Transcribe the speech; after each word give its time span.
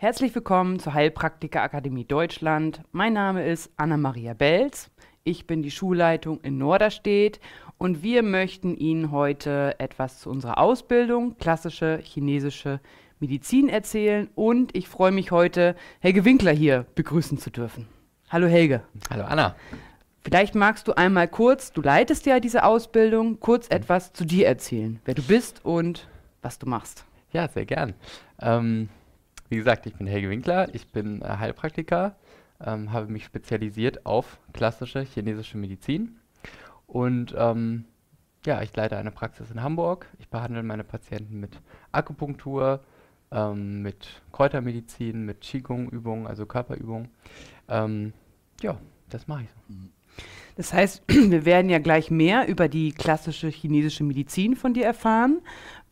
Herzlich 0.00 0.32
willkommen 0.32 0.78
zur 0.78 0.94
Heilpraktiker 0.94 1.60
Akademie 1.60 2.04
Deutschland. 2.04 2.82
Mein 2.92 3.14
Name 3.14 3.44
ist 3.44 3.72
Anna-Maria 3.78 4.32
Belz. 4.32 4.92
Ich 5.24 5.48
bin 5.48 5.60
die 5.60 5.72
Schulleitung 5.72 6.40
in 6.42 6.56
Norderstedt 6.56 7.40
und 7.78 8.00
wir 8.00 8.22
möchten 8.22 8.76
Ihnen 8.76 9.10
heute 9.10 9.74
etwas 9.80 10.20
zu 10.20 10.30
unserer 10.30 10.58
Ausbildung, 10.58 11.36
klassische 11.38 11.98
chinesische 12.00 12.78
Medizin 13.18 13.68
erzählen 13.68 14.30
und 14.36 14.72
ich 14.76 14.86
freue 14.86 15.10
mich 15.10 15.32
heute, 15.32 15.74
Helge 15.98 16.24
Winkler 16.24 16.52
hier 16.52 16.86
begrüßen 16.94 17.38
zu 17.38 17.50
dürfen. 17.50 17.88
Hallo 18.30 18.46
Helge. 18.46 18.84
Hallo 19.10 19.24
Anna. 19.24 19.56
Vielleicht 20.22 20.54
magst 20.54 20.86
du 20.86 20.92
einmal 20.92 21.26
kurz, 21.26 21.72
du 21.72 21.82
leitest 21.82 22.24
ja 22.24 22.38
diese 22.38 22.62
Ausbildung, 22.62 23.40
kurz 23.40 23.66
etwas 23.68 24.12
zu 24.12 24.24
dir 24.24 24.46
erzählen, 24.46 25.00
wer 25.06 25.14
du 25.14 25.22
bist 25.22 25.64
und 25.64 26.06
was 26.40 26.60
du 26.60 26.68
machst. 26.68 27.04
Ja, 27.32 27.48
sehr 27.48 27.66
gern. 27.66 27.94
Ähm, 28.40 28.88
wie 29.48 29.56
gesagt, 29.56 29.86
ich 29.86 29.94
bin 29.94 30.06
Helge 30.06 30.30
Winkler, 30.30 30.74
ich 30.74 30.88
bin 30.92 31.22
äh, 31.22 31.26
Heilpraktiker, 31.26 32.16
ähm, 32.64 32.92
habe 32.92 33.06
mich 33.06 33.24
spezialisiert 33.24 34.06
auf 34.06 34.38
klassische 34.52 35.02
chinesische 35.02 35.58
Medizin 35.58 36.18
und 36.86 37.34
ähm, 37.36 37.84
ja, 38.46 38.62
ich 38.62 38.74
leite 38.74 38.96
eine 38.96 39.10
Praxis 39.10 39.50
in 39.50 39.62
Hamburg. 39.62 40.06
Ich 40.18 40.28
behandle 40.28 40.62
meine 40.62 40.84
Patienten 40.84 41.40
mit 41.40 41.60
Akupunktur, 41.92 42.80
ähm, 43.30 43.82
mit 43.82 44.22
Kräutermedizin, 44.32 45.24
mit 45.24 45.42
Qigong-Übungen, 45.42 46.26
also 46.26 46.46
Körperübungen. 46.46 47.10
Ähm, 47.68 48.12
ja, 48.62 48.78
das 49.10 49.28
mache 49.28 49.42
ich 49.42 49.50
so. 49.50 49.74
Das 50.56 50.72
heißt, 50.72 51.02
wir 51.08 51.44
werden 51.44 51.70
ja 51.70 51.78
gleich 51.78 52.10
mehr 52.10 52.48
über 52.48 52.68
die 52.68 52.92
klassische 52.92 53.48
chinesische 53.48 54.04
Medizin 54.04 54.56
von 54.56 54.72
dir 54.72 54.84
erfahren. 54.84 55.40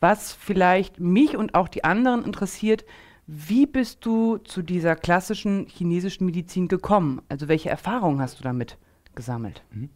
Was 0.00 0.32
vielleicht 0.32 1.00
mich 1.00 1.36
und 1.36 1.54
auch 1.54 1.68
die 1.68 1.84
anderen 1.84 2.24
interessiert, 2.24 2.84
wie 3.26 3.66
bist 3.66 4.04
du 4.06 4.38
zu 4.38 4.62
dieser 4.62 4.96
klassischen 4.96 5.66
chinesischen 5.66 6.26
Medizin 6.26 6.68
gekommen? 6.68 7.22
Also 7.28 7.48
welche 7.48 7.70
Erfahrungen 7.70 8.20
hast 8.20 8.38
du 8.38 8.44
damit 8.44 8.78
gesammelt? 9.14 9.62
Mhm. 9.70 9.90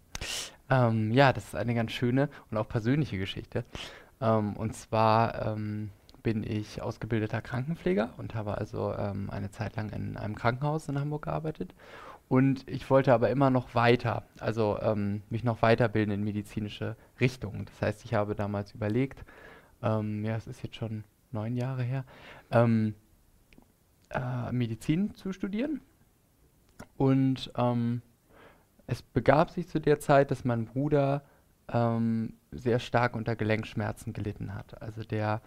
Ähm, 0.69 1.11
ja, 1.13 1.33
das 1.33 1.47
ist 1.47 1.55
eine 1.55 1.75
ganz 1.75 1.93
schöne 1.93 2.29
und 2.51 2.57
auch 2.57 2.69
persönliche 2.69 3.19
Geschichte. 3.19 3.65
Ähm, 4.21 4.57
und 4.57 4.75
zwar 4.75 5.47
ähm, 5.47 5.91
bin 6.23 6.45
ich 6.45 6.83
ausgebildeter 6.83 7.41
Krankenpfleger 7.41 8.11
und 8.19 8.35
habe 8.35 8.59
also 8.59 8.95
ähm, 8.95 9.31
eine 9.31 9.51
Zeit 9.51 9.77
lang 9.77 9.91
in 9.91 10.17
einem 10.17 10.35
Krankenhaus 10.35 10.89
in 10.89 10.99
Hamburg 10.99 11.23
gearbeitet. 11.23 11.75
Und 12.29 12.69
ich 12.69 12.89
wollte 12.91 13.13
aber 13.13 13.31
immer 13.31 13.51
noch 13.51 13.75
weiter, 13.75 14.23
also 14.39 14.79
ähm, 14.81 15.23
mich 15.31 15.43
noch 15.43 15.63
weiterbilden 15.63 16.15
in 16.15 16.23
medizinische 16.23 16.97
Richtungen. 17.19 17.65
Das 17.65 17.83
heißt, 17.83 18.05
ich 18.05 18.15
habe 18.15 18.37
damals 18.37 18.73
überlegt, 18.73 19.25
ähm, 19.83 20.25
ja, 20.25 20.37
es 20.37 20.47
ist 20.47 20.63
jetzt 20.63 20.77
schon 20.77 21.03
neun 21.33 21.57
Jahre 21.57 21.83
her, 21.83 22.05
ähm, 22.53 22.95
äh, 24.11 24.53
Medizin 24.53 25.15
zu 25.15 25.33
studieren. 25.33 25.81
Und 26.97 27.51
ähm, 27.57 28.03
es 28.87 29.03
begab 29.03 29.51
sich 29.51 29.69
zu 29.69 29.81
der 29.81 30.01
Zeit, 30.01 30.31
dass 30.31 30.45
mein 30.45 30.65
Bruder 30.65 31.23
ähm, 31.73 32.35
sehr 32.51 32.79
stark 32.79 33.15
unter 33.15 33.37
Gelenkschmerzen 33.37 34.13
gelitten 34.13 34.55
hat. 34.55 34.83
Also 34.83 35.05
der, 35.05 35.41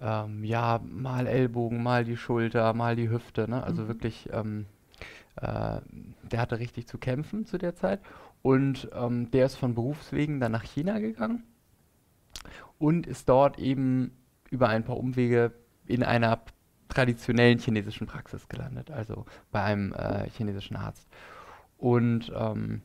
ähm, 0.00 0.44
ja, 0.44 0.80
mal 0.84 1.26
Ellbogen, 1.26 1.82
mal 1.82 2.04
die 2.04 2.16
Schulter, 2.16 2.72
mal 2.74 2.96
die 2.96 3.10
Hüfte, 3.10 3.50
ne? 3.50 3.62
also 3.62 3.82
mhm. 3.82 3.88
wirklich, 3.88 4.28
ähm, 4.32 4.66
äh, 5.36 5.80
der 6.30 6.40
hatte 6.40 6.58
richtig 6.58 6.86
zu 6.86 6.98
kämpfen 6.98 7.46
zu 7.46 7.58
der 7.58 7.74
Zeit. 7.74 8.00
Und 8.42 8.88
ähm, 8.94 9.30
der 9.32 9.46
ist 9.46 9.56
von 9.56 9.74
Berufswegen 9.74 10.38
dann 10.38 10.52
nach 10.52 10.62
China 10.62 11.00
gegangen 11.00 11.42
und 12.78 13.06
ist 13.06 13.28
dort 13.28 13.58
eben 13.58 14.12
über 14.50 14.68
ein 14.68 14.84
paar 14.84 14.96
Umwege 14.96 15.52
in 15.86 16.04
einer 16.04 16.40
traditionellen 16.88 17.58
chinesischen 17.58 18.06
Praxis 18.06 18.48
gelandet, 18.48 18.90
also 18.90 19.26
bei 19.52 19.62
einem 19.62 19.92
äh, 19.92 20.28
chinesischen 20.30 20.76
Arzt. 20.76 21.08
Und, 21.76 22.32
ähm, 22.34 22.82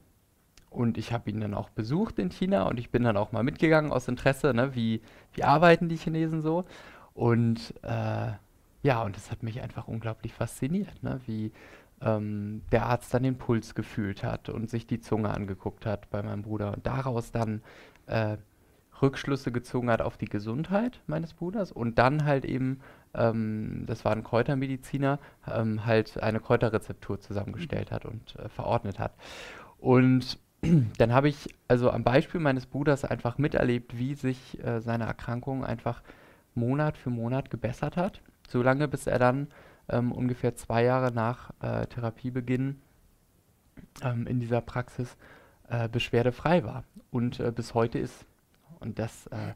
und 0.70 0.98
ich 0.98 1.14
habe 1.14 1.30
ihn 1.30 1.42
dann 1.42 1.54
auch 1.54 1.70
besucht 1.70 2.20
in 2.20 2.30
China 2.30 2.64
und 2.64 2.80
ich 2.80 2.90
bin 2.90 3.04
dann 3.04 3.18
auch 3.18 3.32
mal 3.32 3.44
mitgegangen 3.44 3.92
aus 3.92 4.08
Interesse, 4.08 4.54
ne, 4.54 4.76
wie, 4.76 5.02
wie 5.34 5.44
arbeiten 5.44 5.90
die 5.90 5.98
Chinesen 5.98 6.42
so. 6.42 6.66
Und 7.14 7.74
äh, 7.84 8.32
ja, 8.84 9.02
und 9.04 9.16
das 9.16 9.32
hat 9.32 9.44
mich 9.44 9.62
einfach 9.62 9.88
unglaublich 9.88 10.34
fasziniert, 10.34 11.02
ne, 11.04 11.22
wie 11.26 11.52
ähm, 12.02 12.62
der 12.72 12.86
Arzt 12.88 13.14
dann 13.14 13.24
den 13.24 13.38
Puls 13.38 13.76
gefühlt 13.76 14.24
hat 14.24 14.50
und 14.50 14.70
sich 14.70 14.86
die 14.86 15.00
Zunge 15.00 15.30
angeguckt 15.30 15.86
hat 15.86 16.10
bei 16.10 16.22
meinem 16.22 16.42
Bruder 16.42 16.74
und 16.74 16.86
daraus 16.86 17.32
dann 17.32 17.62
äh, 18.08 18.38
Rückschlüsse 19.02 19.52
gezogen 19.52 19.90
hat 19.90 20.02
auf 20.02 20.18
die 20.18 20.28
Gesundheit 20.28 21.02
meines 21.08 21.34
Bruders 21.34 21.72
und 21.72 21.98
dann 21.98 22.26
halt 22.26 22.46
eben, 22.46 22.80
ähm, 23.14 23.84
das 23.86 24.06
war 24.06 24.12
ein 24.14 24.24
Kräutermediziner, 24.24 25.20
ähm, 25.52 25.86
halt 25.86 26.22
eine 26.22 26.40
Kräuterrezeptur 26.40 27.20
zusammengestellt 27.20 27.92
hat 27.92 28.06
und 28.06 28.36
äh, 28.38 28.50
verordnet 28.50 29.00
hat. 29.00 29.14
Und 29.80 30.40
dann 30.98 31.14
habe 31.14 31.30
ich 31.30 31.54
also 31.68 31.92
am 31.92 32.04
Beispiel 32.04 32.40
meines 32.40 32.66
Bruders 32.66 33.06
einfach 33.06 33.38
miterlebt, 33.38 33.98
wie 33.98 34.16
sich 34.16 34.64
äh, 34.64 34.80
seine 34.82 35.06
Erkrankung 35.06 35.64
einfach 35.64 36.02
Monat 36.56 36.98
für 36.98 37.10
Monat 37.10 37.50
gebessert 37.50 37.98
hat, 37.98 38.22
solange 38.48 38.88
bis 38.88 39.08
er 39.08 39.20
dann 39.20 39.48
ähm, 39.90 40.12
ungefähr 40.12 40.56
zwei 40.56 40.84
Jahre 40.84 41.12
nach 41.12 41.52
äh, 41.62 41.86
Therapiebeginn 41.88 42.82
ähm, 44.04 44.28
in 44.28 44.40
dieser 44.40 44.62
Praxis 44.62 45.18
äh, 45.68 45.90
beschwerdefrei 45.90 46.64
war 46.64 46.84
und 47.12 47.40
äh, 47.40 47.52
bis 47.52 47.74
heute 47.74 48.00
ist. 48.00 48.26
Und 48.84 49.00
das 49.00 49.28
äh, 49.28 49.54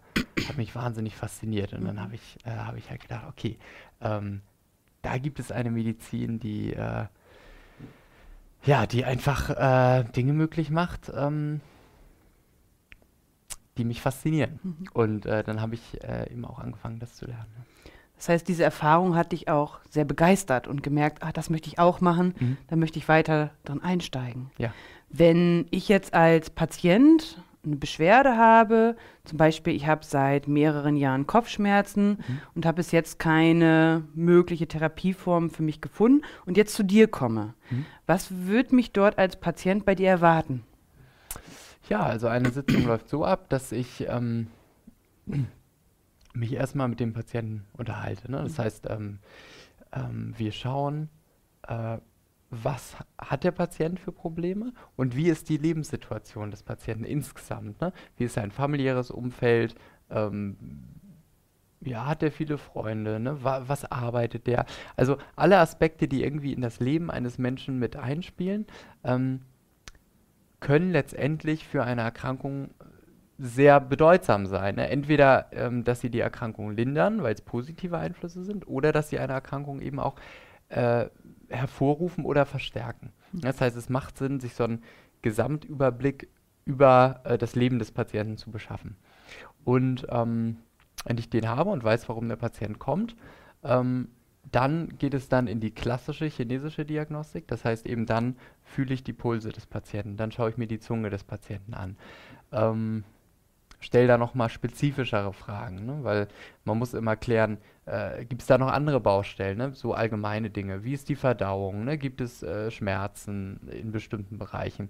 hat 0.48 0.58
mich 0.58 0.74
wahnsinnig 0.76 1.16
fasziniert. 1.16 1.74
Und 1.74 1.86
dann 1.86 2.02
habe 2.02 2.16
ich, 2.16 2.38
äh, 2.46 2.52
hab 2.52 2.78
ich 2.78 2.90
halt 2.90 3.02
gedacht, 3.02 3.26
okay, 3.30 3.58
ähm, 4.02 4.42
da 5.02 5.18
gibt 5.18 5.40
es 5.40 5.52
eine 5.52 5.70
Medizin, 5.72 6.40
die, 6.40 6.74
äh, 6.74 7.06
ja, 8.64 8.86
die 8.86 9.06
einfach 9.06 9.50
äh, 9.50 10.04
Dinge 10.16 10.34
möglich 10.34 10.70
macht, 10.70 11.12
ähm, 11.16 11.62
die 13.78 13.86
mich 13.86 14.02
faszinieren. 14.02 14.60
Mhm. 14.64 14.90
Und 14.94 15.26
äh, 15.26 15.44
dann 15.44 15.62
habe 15.62 15.76
ich 15.76 16.04
äh, 16.04 16.32
eben 16.32 16.46
auch 16.46 16.60
angefangen, 16.60 17.00
das 17.00 17.16
zu 17.16 17.26
lernen. 17.26 17.46
Das 18.18 18.30
heißt, 18.30 18.48
diese 18.48 18.64
Erfahrung 18.64 19.16
hat 19.16 19.32
dich 19.32 19.48
auch 19.48 19.80
sehr 19.90 20.04
begeistert 20.04 20.68
und 20.68 20.82
gemerkt, 20.82 21.22
ah, 21.22 21.32
das 21.32 21.52
möchte 21.52 21.68
ich 21.70 21.78
auch 21.78 22.02
machen, 22.02 22.34
mhm. 22.40 22.58
da 22.68 22.76
möchte 22.76 22.98
ich 22.98 23.08
weiter 23.08 23.52
dran 23.64 23.82
einsteigen. 23.82 24.50
Ja. 24.58 24.74
Wenn 25.10 25.68
ich 25.70 25.88
jetzt 25.88 26.16
als 26.16 26.50
Patient 26.50 27.42
eine 27.68 27.78
Beschwerde 27.78 28.38
habe, 28.38 28.96
zum 29.26 29.38
Beispiel 29.38 29.74
ich 29.74 29.88
habe 29.88 30.04
seit 30.04 30.48
mehreren 30.48 30.96
Jahren 30.96 31.28
Kopfschmerzen 31.28 32.10
mhm. 32.10 32.42
und 32.56 32.66
habe 32.66 32.78
bis 32.78 32.92
jetzt 32.92 33.20
keine 33.20 34.04
mögliche 34.14 34.68
Therapieform 34.68 35.50
für 35.50 35.64
mich 35.64 35.82
gefunden 35.82 36.24
und 36.46 36.58
jetzt 36.58 36.74
zu 36.74 36.84
dir 36.84 37.08
komme, 37.08 37.54
mhm. 37.70 37.86
was 38.06 38.48
wird 38.48 38.72
mich 38.72 38.92
dort 38.92 39.18
als 39.18 39.36
Patient 39.36 39.86
bei 39.86 39.96
dir 39.96 40.10
erwarten? 40.10 40.64
Ja, 41.90 42.02
also 42.02 42.28
eine 42.28 42.50
Sitzung 42.50 42.84
läuft 42.88 43.10
so 43.10 43.26
ab, 43.26 43.50
dass 43.50 43.72
ich 43.72 44.06
ähm, 44.08 44.48
mich 46.34 46.54
erstmal 46.54 46.88
mit 46.88 47.00
dem 47.00 47.14
Patienten 47.14 47.66
unterhalte. 47.74 48.32
Ne? 48.32 48.44
Das 48.44 48.58
mhm. 48.58 48.64
heißt, 48.64 48.88
ähm, 48.90 49.20
ähm, 49.94 50.34
wir 50.38 50.52
schauen, 50.52 51.10
äh, 51.68 51.98
was 52.50 52.96
hat 53.20 53.44
der 53.44 53.52
Patient 53.52 54.00
für 54.00 54.12
Probleme 54.12 54.74
und 54.96 55.16
wie 55.16 55.30
ist 55.30 55.50
die 55.50 55.58
Lebenssituation 55.58 56.52
des 56.52 56.64
Patienten 56.64 57.04
insgesamt. 57.04 57.82
Ne? 57.82 57.92
Wie 58.16 58.26
ist 58.26 58.36
sein 58.36 58.52
familiäres 58.52 59.12
Umfeld? 59.12 59.76
Ähm, 60.10 60.56
ja, 61.82 62.06
hat 62.06 62.24
er 62.24 62.32
viele 62.32 62.58
Freunde? 62.58 63.20
Ne? 63.20 63.44
Wa 63.44 63.64
was 63.68 63.90
arbeitet 63.92 64.48
der? 64.48 64.66
Also 64.96 65.18
alle 65.36 65.60
Aspekte, 65.60 66.08
die 66.08 66.24
irgendwie 66.24 66.54
in 66.54 66.62
das 66.62 66.80
Leben 66.80 67.12
eines 67.12 67.38
Menschen 67.38 67.80
mit 67.80 67.96
einspielen, 67.96 68.66
ähm, 69.04 69.42
können 70.60 70.92
letztendlich 70.92 71.68
für 71.68 71.84
eine 71.84 72.02
Erkrankung 72.02 72.72
sehr 73.38 73.80
bedeutsam 73.80 74.48
sein. 74.48 74.76
Ne? 74.76 74.90
Entweder, 74.90 75.48
ähm, 75.52 75.84
dass 75.84 76.00
sie 76.00 76.10
die 76.10 76.20
Erkrankung 76.20 76.72
lindern, 76.72 77.22
weil 77.22 77.34
es 77.34 77.42
positive 77.42 77.98
Einflüsse 77.98 78.44
sind, 78.44 78.68
oder 78.68 78.92
dass 78.92 79.10
sie 79.10 79.20
eine 79.20 79.34
Erkrankung 79.34 79.82
eben 79.82 80.00
auch 80.00 80.16
äh, 80.70 81.08
hervorrufen 81.50 82.26
oder 82.26 82.46
verstärken. 82.46 83.12
Das 83.34 83.62
heißt, 83.62 83.76
es 83.78 83.90
macht 83.90 84.18
Sinn, 84.18 84.40
sich 84.40 84.54
so 84.54 84.64
einen 84.64 84.84
Gesamtüberblick 85.22 86.30
über 86.66 87.22
äh, 87.24 87.38
das 87.38 87.56
Leben 87.56 87.80
des 87.80 87.92
Patienten 87.92 88.38
zu 88.38 88.52
beschaffen. 88.52 88.96
Und 89.64 90.06
ähm, 90.10 90.58
wenn 91.06 91.18
ich 91.18 91.30
den 91.30 91.48
habe 91.48 91.70
und 91.70 91.84
weiß, 91.84 92.10
warum 92.10 92.28
der 92.28 92.36
Patient 92.36 92.80
kommt, 92.80 93.16
ähm, 93.64 94.10
dann 94.52 94.98
geht 94.98 95.14
es 95.14 95.30
dann 95.30 95.48
in 95.48 95.60
die 95.60 95.72
klassische 95.72 96.26
chinesische 96.26 96.86
Diagnostik. 96.86 97.48
Das 97.48 97.66
heißt 97.66 97.86
eben 97.86 98.06
dann 98.06 98.38
fühle 98.64 98.94
ich 98.94 99.04
die 99.04 99.14
Pulse 99.14 99.50
des 99.50 99.66
Patienten, 99.66 100.18
dann 100.18 100.32
schaue 100.32 100.50
ich 100.50 100.58
mir 100.58 100.68
die 100.68 100.80
Zunge 100.80 101.10
des 101.10 101.24
Patienten 101.24 101.74
an. 101.74 101.98
Ähm, 102.52 103.04
stell 103.80 104.08
da 104.08 104.18
nochmal 104.18 104.50
spezifischere 104.50 105.34
Fragen, 105.34 105.86
ne? 105.86 106.00
weil 106.04 106.28
man 106.66 106.78
muss 106.78 106.94
immer 106.94 107.16
klären, 107.16 107.58
äh, 107.88 108.26
gibt 108.26 108.42
es 108.42 108.48
da 108.48 108.58
noch 108.58 108.72
andere 108.72 109.00
Baustellen, 109.00 109.58
ne? 109.58 109.72
so 109.74 109.94
allgemeine 109.94 110.50
Dinge, 110.50 110.84
wie 110.84 110.94
ist 110.94 111.10
die 111.10 111.16
Verdauung, 111.16 111.86
ne? 111.86 111.98
gibt 111.98 112.22
es 112.22 112.44
äh, 112.44 112.70
Schmerzen 112.70 113.60
in 113.72 113.92
bestimmten 113.92 114.38
Bereichen. 114.38 114.90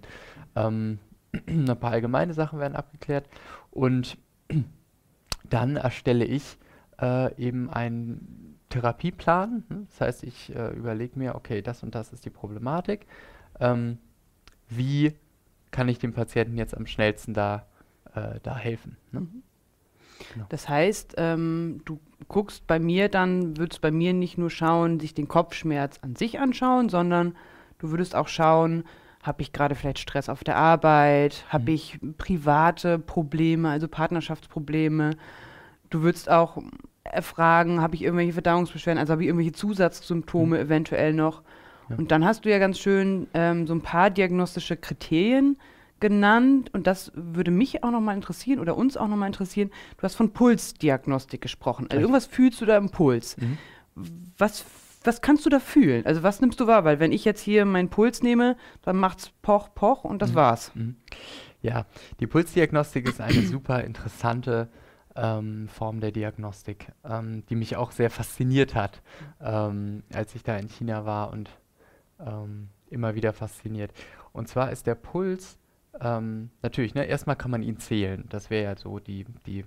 Ähm, 0.56 0.98
ein 1.46 1.66
paar 1.78 1.92
allgemeine 1.92 2.34
Sachen 2.34 2.58
werden 2.58 2.76
abgeklärt 2.76 3.28
und 3.70 4.18
dann 5.48 5.76
erstelle 5.76 6.24
ich 6.24 6.58
äh, 7.00 7.34
eben 7.36 7.70
einen 7.70 8.58
Therapieplan. 8.70 9.64
Ne? 9.68 9.86
Das 9.88 10.00
heißt, 10.00 10.24
ich 10.24 10.54
äh, 10.54 10.70
überlege 10.70 11.18
mir, 11.18 11.34
okay, 11.34 11.62
das 11.62 11.82
und 11.82 11.94
das 11.94 12.12
ist 12.12 12.24
die 12.24 12.30
Problematik. 12.30 13.06
Ähm, 13.60 13.98
wie 14.68 15.14
kann 15.70 15.88
ich 15.88 15.98
dem 15.98 16.12
Patienten 16.12 16.58
jetzt 16.58 16.76
am 16.76 16.86
schnellsten 16.86 17.32
da, 17.32 17.66
äh, 18.14 18.40
da 18.42 18.56
helfen? 18.56 18.96
Ne? 19.12 19.20
Mhm. 19.20 19.42
Genau. 20.32 20.46
Das 20.48 20.68
heißt, 20.68 21.14
ähm, 21.18 21.80
du 21.84 21.98
guckst 22.28 22.66
bei 22.66 22.78
mir 22.78 23.08
dann, 23.08 23.56
würdest 23.56 23.80
bei 23.80 23.90
mir 23.90 24.12
nicht 24.12 24.38
nur 24.38 24.50
schauen, 24.50 25.00
sich 25.00 25.14
den 25.14 25.28
Kopfschmerz 25.28 25.98
an 26.02 26.16
sich 26.16 26.38
anschauen, 26.38 26.88
sondern 26.88 27.36
du 27.78 27.90
würdest 27.90 28.14
auch 28.14 28.28
schauen, 28.28 28.84
habe 29.22 29.42
ich 29.42 29.52
gerade 29.52 29.74
vielleicht 29.74 29.98
Stress 29.98 30.28
auf 30.28 30.44
der 30.44 30.56
Arbeit, 30.56 31.44
habe 31.48 31.70
mhm. 31.70 31.74
ich 31.74 31.98
private 32.18 32.98
Probleme, 32.98 33.68
also 33.68 33.88
Partnerschaftsprobleme. 33.88 35.10
Du 35.90 36.02
würdest 36.02 36.30
auch 36.30 36.58
erfragen, 37.04 37.80
habe 37.80 37.94
ich 37.94 38.02
irgendwelche 38.02 38.32
Verdauungsbeschwerden, 38.32 38.98
also 38.98 39.12
habe 39.12 39.22
ich 39.22 39.28
irgendwelche 39.28 39.52
Zusatzsymptome 39.52 40.56
mhm. 40.56 40.62
eventuell 40.62 41.12
noch. 41.14 41.42
Ja. 41.88 41.96
Und 41.96 42.10
dann 42.10 42.24
hast 42.24 42.44
du 42.44 42.50
ja 42.50 42.58
ganz 42.58 42.78
schön 42.78 43.26
ähm, 43.34 43.66
so 43.66 43.74
ein 43.74 43.80
paar 43.80 44.10
diagnostische 44.10 44.76
Kriterien, 44.76 45.58
genannt 46.00 46.72
und 46.72 46.86
das 46.86 47.12
würde 47.14 47.50
mich 47.50 47.82
auch 47.82 47.90
nochmal 47.90 48.14
interessieren 48.14 48.60
oder 48.60 48.76
uns 48.76 48.96
auch 48.96 49.08
nochmal 49.08 49.28
interessieren. 49.28 49.70
Du 49.96 50.02
hast 50.02 50.14
von 50.14 50.32
Pulsdiagnostik 50.32 51.40
gesprochen. 51.40 51.86
Also 51.90 52.00
irgendwas 52.00 52.26
fühlst 52.26 52.60
du 52.60 52.66
da 52.66 52.76
im 52.76 52.90
Puls. 52.90 53.36
Mhm. 53.36 53.58
Was, 54.36 54.64
was 55.04 55.20
kannst 55.20 55.44
du 55.46 55.50
da 55.50 55.60
fühlen? 55.60 56.06
Also 56.06 56.22
was 56.22 56.40
nimmst 56.40 56.60
du 56.60 56.66
wahr? 56.66 56.84
Weil 56.84 57.00
wenn 57.00 57.12
ich 57.12 57.24
jetzt 57.24 57.40
hier 57.40 57.64
meinen 57.64 57.88
Puls 57.88 58.22
nehme, 58.22 58.56
dann 58.82 58.96
macht's 58.96 59.30
poch, 59.42 59.74
poch 59.74 60.04
und 60.04 60.22
das 60.22 60.32
mhm. 60.32 60.36
war's. 60.36 60.72
Mhm. 60.74 60.96
Ja, 61.60 61.86
die 62.20 62.26
Pulsdiagnostik 62.26 63.08
ist 63.08 63.20
eine 63.20 63.42
super 63.46 63.82
interessante 63.82 64.68
ähm, 65.16 65.68
Form 65.68 66.00
der 66.00 66.12
Diagnostik, 66.12 66.92
ähm, 67.04 67.44
die 67.48 67.56
mich 67.56 67.76
auch 67.76 67.90
sehr 67.90 68.10
fasziniert 68.10 68.74
hat, 68.74 69.02
ähm, 69.40 70.04
als 70.12 70.34
ich 70.34 70.44
da 70.44 70.56
in 70.56 70.68
China 70.68 71.04
war 71.04 71.32
und 71.32 71.50
ähm, 72.20 72.68
immer 72.88 73.14
wieder 73.14 73.32
fasziniert. 73.32 73.92
Und 74.32 74.48
zwar 74.48 74.70
ist 74.70 74.86
der 74.86 74.94
Puls 74.94 75.57
ähm, 76.00 76.50
natürlich, 76.62 76.94
ne, 76.94 77.04
erstmal 77.04 77.36
kann 77.36 77.50
man 77.50 77.62
ihn 77.62 77.78
zählen. 77.78 78.24
Das 78.28 78.50
wäre 78.50 78.64
ja 78.64 78.76
so 78.76 78.98
die, 78.98 79.26
die 79.46 79.64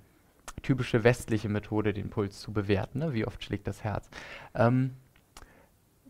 typische 0.62 1.03
westliche 1.03 1.50
Methode, 1.50 1.94
den 1.94 2.09
Puls 2.09 2.39
zu 2.39 2.53
bewerten. 2.53 3.00
Ne? 3.00 3.13
Wie 3.13 3.25
oft 3.25 3.44
schlägt 3.44 3.68
das 3.68 3.83
Herz? 3.83 4.09
Ähm, 4.53 4.91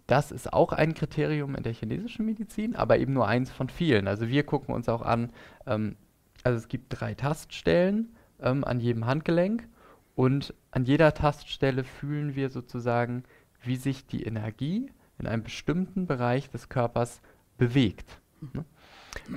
das 0.07 0.31
ist 0.31 0.51
auch 0.51 0.73
ein 0.73 0.93
Kriterium 0.93 1.55
in 1.55 1.63
der 1.63 1.73
chinesischen 1.73 2.25
Medizin, 2.25 2.75
aber 2.75 2.97
eben 2.97 3.13
nur 3.13 3.27
eins 3.27 3.49
von 3.49 3.69
vielen. 3.69 4.07
Also 4.07 4.27
wir 4.27 4.43
gucken 4.43 4.75
uns 4.75 4.89
auch 4.89 5.01
an, 5.01 5.31
ähm, 5.65 5.95
also 6.43 6.57
es 6.57 6.67
gibt 6.67 6.87
drei 6.89 7.13
Taststellen 7.13 8.15
ähm, 8.41 8.63
an 8.63 8.79
jedem 8.79 9.05
Handgelenk 9.05 9.67
und 10.15 10.53
an 10.71 10.83
jeder 10.83 11.13
Taststelle 11.13 11.83
fühlen 11.83 12.35
wir 12.35 12.49
sozusagen, 12.49 13.23
wie 13.63 13.75
sich 13.77 14.05
die 14.05 14.23
Energie 14.23 14.91
in 15.17 15.27
einem 15.27 15.43
bestimmten 15.43 16.07
Bereich 16.07 16.49
des 16.49 16.67
Körpers 16.67 17.21
bewegt. 17.57 18.19
Ne? 18.53 18.65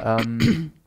Ähm, 0.02 0.72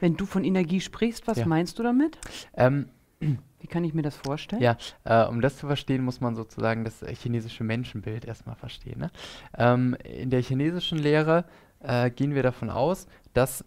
Wenn 0.00 0.16
du 0.16 0.26
von 0.26 0.44
Energie 0.44 0.80
sprichst, 0.80 1.26
was 1.26 1.38
ja. 1.38 1.46
meinst 1.46 1.78
du 1.78 1.82
damit? 1.82 2.18
Ähm, 2.54 2.88
Wie 3.18 3.66
kann 3.66 3.84
ich 3.84 3.92
mir 3.92 4.02
das 4.02 4.16
vorstellen? 4.16 4.62
Ja, 4.62 4.76
äh, 5.04 5.26
um 5.26 5.40
das 5.40 5.58
zu 5.58 5.66
verstehen, 5.66 6.02
muss 6.02 6.20
man 6.20 6.34
sozusagen 6.34 6.84
das 6.84 7.04
chinesische 7.06 7.64
Menschenbild 7.64 8.24
erstmal 8.24 8.56
verstehen. 8.56 9.00
Ne? 9.00 9.10
Ähm, 9.58 9.96
in 10.04 10.30
der 10.30 10.42
chinesischen 10.42 10.98
Lehre 10.98 11.44
äh, 11.80 12.10
gehen 12.10 12.34
wir 12.34 12.42
davon 12.42 12.70
aus, 12.70 13.06
dass 13.34 13.64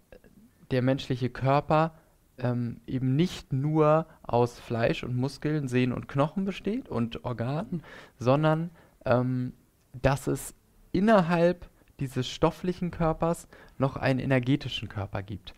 der 0.72 0.82
menschliche 0.82 1.30
Körper 1.30 1.94
ähm, 2.40 2.82
eben 2.88 3.16
nicht 3.16 3.54
nur 3.54 4.08
aus 4.24 4.60
Fleisch 4.60 5.04
und 5.04 5.16
Muskeln, 5.16 5.68
Sehnen 5.68 5.94
und 5.94 6.08
Knochen 6.08 6.46
besteht 6.46 6.90
und 6.90 7.24
Organen, 7.26 7.84
sondern 8.18 8.72
ähm, 9.06 9.54
dass 10.02 10.26
es 10.26 10.56
innerhalb 10.92 11.70
dieses 12.04 12.28
stofflichen 12.28 12.92
Körpers 12.92 13.48
noch 13.78 13.96
einen 13.96 14.20
energetischen 14.20 14.90
Körper 14.90 15.24
gibt. 15.24 15.54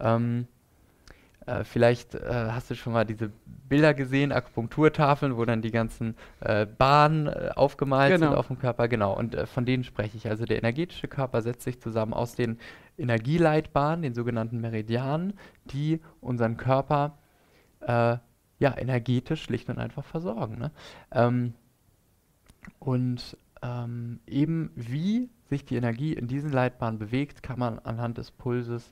Ähm, 0.00 0.46
äh, 1.46 1.64
vielleicht 1.64 2.14
äh, 2.14 2.48
hast 2.50 2.70
du 2.70 2.74
schon 2.74 2.92
mal 2.92 3.04
diese 3.04 3.30
Bilder 3.68 3.94
gesehen, 3.94 4.32
Akupunkturtafeln, 4.32 5.36
wo 5.36 5.44
dann 5.44 5.62
die 5.62 5.70
ganzen 5.70 6.16
äh, 6.40 6.66
Bahnen 6.66 7.26
äh, 7.26 7.50
aufgemalt 7.54 8.12
genau. 8.12 8.28
sind 8.28 8.36
auf 8.36 8.46
dem 8.48 8.58
Körper. 8.58 8.88
Genau, 8.88 9.16
und 9.16 9.34
äh, 9.34 9.46
von 9.46 9.66
denen 9.66 9.84
spreche 9.84 10.16
ich. 10.16 10.28
Also 10.28 10.44
der 10.44 10.58
energetische 10.58 11.08
Körper 11.08 11.42
setzt 11.42 11.62
sich 11.62 11.80
zusammen 11.80 12.14
aus 12.14 12.34
den 12.34 12.58
Energieleitbahnen, 12.98 14.02
den 14.02 14.14
sogenannten 14.14 14.60
Meridianen, 14.60 15.34
die 15.66 16.00
unseren 16.20 16.56
Körper 16.56 17.18
äh, 17.80 18.16
ja, 18.58 18.76
energetisch 18.76 19.42
schlicht 19.42 19.68
und 19.70 19.78
einfach 19.78 20.04
versorgen. 20.04 20.58
Ne? 20.58 20.70
Ähm, 21.12 21.54
und 22.78 23.36
ähm, 23.62 24.20
eben 24.26 24.70
wie 24.74 25.28
sich 25.48 25.64
die 25.64 25.76
Energie 25.76 26.12
in 26.12 26.28
diesen 26.28 26.50
Leitbahnen 26.50 26.98
bewegt, 26.98 27.42
kann 27.42 27.58
man 27.58 27.78
anhand 27.80 28.18
des 28.18 28.30
Pulses 28.30 28.90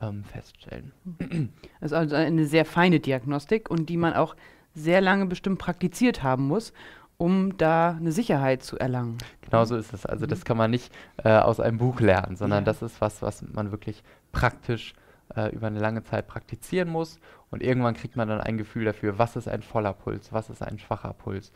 ähm, 0.00 0.24
feststellen. 0.24 0.92
Das 1.80 1.92
ist 1.92 1.96
also 1.96 2.16
eine 2.16 2.46
sehr 2.46 2.64
feine 2.64 3.00
Diagnostik 3.00 3.70
und 3.70 3.88
die 3.88 3.96
man 3.96 4.14
auch 4.14 4.36
sehr 4.74 5.00
lange 5.00 5.26
bestimmt 5.26 5.58
praktiziert 5.58 6.22
haben 6.22 6.46
muss, 6.46 6.72
um 7.18 7.56
da 7.56 7.90
eine 7.90 8.12
Sicherheit 8.12 8.62
zu 8.62 8.78
erlangen. 8.78 9.18
Genau 9.42 9.64
so 9.64 9.76
ist 9.76 9.92
es. 9.92 10.06
Also 10.06 10.26
das 10.26 10.40
mhm. 10.40 10.44
kann 10.44 10.56
man 10.56 10.70
nicht 10.70 10.92
äh, 11.22 11.30
aus 11.30 11.60
einem 11.60 11.78
Buch 11.78 12.00
lernen, 12.00 12.36
sondern 12.36 12.60
ja. 12.60 12.64
das 12.64 12.82
ist 12.82 13.00
was, 13.00 13.22
was 13.22 13.42
man 13.42 13.70
wirklich 13.70 14.02
praktisch 14.32 14.94
äh, 15.36 15.54
über 15.54 15.68
eine 15.68 15.78
lange 15.78 16.02
Zeit 16.02 16.26
praktizieren 16.26 16.88
muss 16.88 17.18
und 17.50 17.62
irgendwann 17.62 17.94
kriegt 17.94 18.16
man 18.16 18.28
dann 18.28 18.40
ein 18.40 18.56
Gefühl 18.56 18.86
dafür, 18.86 19.18
was 19.18 19.36
ist 19.36 19.46
ein 19.46 19.62
voller 19.62 19.92
Puls, 19.92 20.32
was 20.32 20.50
ist 20.50 20.62
ein 20.62 20.78
schwacher 20.78 21.12
Puls, 21.12 21.52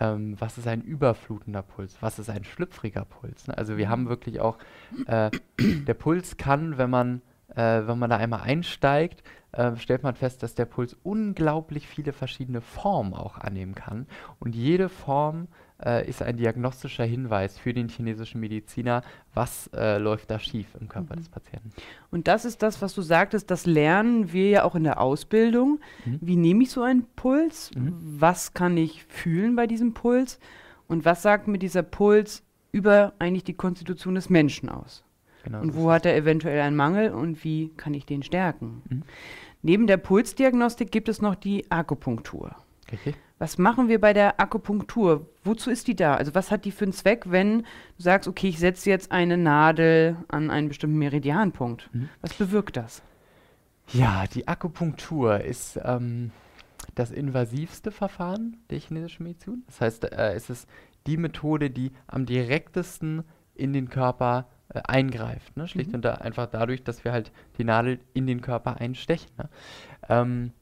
ähm, 0.00 0.36
was 0.38 0.58
ist 0.58 0.66
ein 0.66 0.82
überflutender 0.82 1.62
Puls, 1.62 1.96
was 2.00 2.18
ist 2.18 2.30
ein 2.30 2.44
schlüpfriger 2.44 3.04
Puls. 3.04 3.48
Ne? 3.48 3.56
Also 3.56 3.76
wir 3.76 3.88
haben 3.88 4.08
wirklich 4.08 4.40
auch, 4.40 4.58
äh, 5.06 5.30
der 5.58 5.94
Puls 5.94 6.36
kann, 6.36 6.78
wenn 6.78 6.90
man, 6.90 7.22
äh, 7.56 7.86
wenn 7.86 7.98
man 7.98 8.10
da 8.10 8.16
einmal 8.16 8.42
einsteigt, 8.42 9.22
äh, 9.52 9.76
stellt 9.76 10.02
man 10.02 10.14
fest, 10.14 10.42
dass 10.42 10.54
der 10.54 10.66
Puls 10.66 10.96
unglaublich 11.02 11.88
viele 11.88 12.12
verschiedene 12.12 12.60
Formen 12.60 13.14
auch 13.14 13.38
annehmen 13.38 13.74
kann 13.74 14.06
und 14.38 14.54
jede 14.54 14.88
Form 14.88 15.48
äh, 15.84 16.08
ist 16.08 16.22
ein 16.22 16.36
diagnostischer 16.36 17.04
Hinweis 17.04 17.58
für 17.58 17.74
den 17.74 17.88
chinesischen 17.88 18.40
Mediziner, 18.40 19.02
was 19.34 19.68
äh, 19.74 19.98
läuft 19.98 20.30
da 20.30 20.38
schief 20.38 20.68
im 20.80 20.88
Körper 20.88 21.14
mhm. 21.14 21.18
des 21.18 21.28
Patienten. 21.28 21.70
Und 22.10 22.28
das 22.28 22.44
ist 22.44 22.62
das, 22.62 22.80
was 22.80 22.94
du 22.94 23.02
sagtest, 23.02 23.50
das 23.50 23.66
lernen 23.66 24.32
wir 24.32 24.48
ja 24.48 24.64
auch 24.64 24.74
in 24.74 24.84
der 24.84 25.00
Ausbildung. 25.00 25.80
Mhm. 26.04 26.18
Wie 26.20 26.36
nehme 26.36 26.62
ich 26.62 26.70
so 26.70 26.82
einen 26.82 27.04
Puls? 27.16 27.70
Mhm. 27.74 27.94
Was 27.98 28.54
kann 28.54 28.76
ich 28.76 29.04
fühlen 29.04 29.56
bei 29.56 29.66
diesem 29.66 29.92
Puls? 29.92 30.38
Und 30.88 31.04
was 31.04 31.22
sagt 31.22 31.48
mir 31.48 31.58
dieser 31.58 31.82
Puls 31.82 32.42
über 32.72 33.12
eigentlich 33.18 33.44
die 33.44 33.54
Konstitution 33.54 34.14
des 34.14 34.30
Menschen 34.30 34.68
aus? 34.68 35.05
Genau, 35.46 35.60
und 35.60 35.76
wo 35.76 35.92
hat 35.92 36.04
er 36.04 36.16
eventuell 36.16 36.60
einen 36.60 36.74
Mangel 36.74 37.12
und 37.12 37.44
wie 37.44 37.68
kann 37.76 37.94
ich 37.94 38.04
den 38.04 38.24
stärken? 38.24 38.82
Mhm. 38.88 39.02
Neben 39.62 39.86
der 39.86 39.96
Pulsdiagnostik 39.96 40.90
gibt 40.90 41.08
es 41.08 41.22
noch 41.22 41.36
die 41.36 41.70
Akupunktur. 41.70 42.56
Okay. 42.92 43.14
Was 43.38 43.56
machen 43.56 43.88
wir 43.88 44.00
bei 44.00 44.12
der 44.12 44.40
Akupunktur? 44.40 45.28
Wozu 45.44 45.70
ist 45.70 45.86
die 45.86 45.94
da? 45.94 46.16
Also 46.16 46.34
was 46.34 46.50
hat 46.50 46.64
die 46.64 46.72
für 46.72 46.84
einen 46.84 46.92
Zweck, 46.92 47.30
wenn 47.30 47.60
du 47.60 47.64
sagst, 47.98 48.26
okay, 48.26 48.48
ich 48.48 48.58
setze 48.58 48.90
jetzt 48.90 49.12
eine 49.12 49.36
Nadel 49.36 50.16
an 50.26 50.50
einen 50.50 50.66
bestimmten 50.66 50.98
Meridianpunkt? 50.98 51.90
Mhm. 51.92 52.08
Was 52.22 52.34
bewirkt 52.34 52.76
das? 52.76 53.02
Ja, 53.92 54.24
die 54.26 54.48
Akupunktur 54.48 55.42
ist 55.42 55.78
ähm, 55.84 56.32
das 56.96 57.12
invasivste 57.12 57.92
Verfahren 57.92 58.56
der 58.70 58.80
chinesischen 58.80 59.22
Medizin. 59.22 59.62
Das 59.66 59.80
heißt, 59.80 60.04
äh, 60.12 60.32
es 60.34 60.50
ist 60.50 60.68
die 61.06 61.16
Methode, 61.16 61.70
die 61.70 61.92
am 62.08 62.26
direktesten 62.26 63.22
in 63.54 63.72
den 63.72 63.88
Körper 63.88 64.48
äh, 64.68 64.80
eingreift. 64.84 65.56
Ne? 65.56 65.68
Schlicht 65.68 65.90
mhm. 65.90 65.96
und 65.96 66.04
da 66.04 66.14
einfach 66.14 66.46
dadurch, 66.46 66.82
dass 66.82 67.04
wir 67.04 67.12
halt 67.12 67.32
die 67.58 67.64
Nadel 67.64 68.00
in 68.14 68.26
den 68.26 68.40
Körper 68.40 68.80
einstechen. 68.80 69.30
Ne? 69.38 69.48
Ähm, 70.08 70.52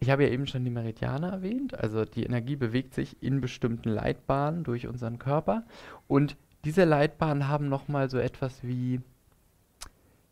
ich 0.00 0.10
habe 0.10 0.24
ja 0.24 0.30
eben 0.30 0.46
schon 0.46 0.64
die 0.64 0.70
Meridiane 0.70 1.30
erwähnt, 1.30 1.78
also 1.78 2.04
die 2.04 2.24
Energie 2.24 2.56
bewegt 2.56 2.92
sich 2.92 3.22
in 3.22 3.40
bestimmten 3.40 3.88
Leitbahnen 3.88 4.62
durch 4.62 4.86
unseren 4.86 5.18
Körper 5.18 5.64
und 6.08 6.36
diese 6.64 6.84
Leitbahnen 6.84 7.48
haben 7.48 7.68
nochmal 7.68 8.10
so 8.10 8.18
etwas 8.18 8.62
wie 8.62 9.00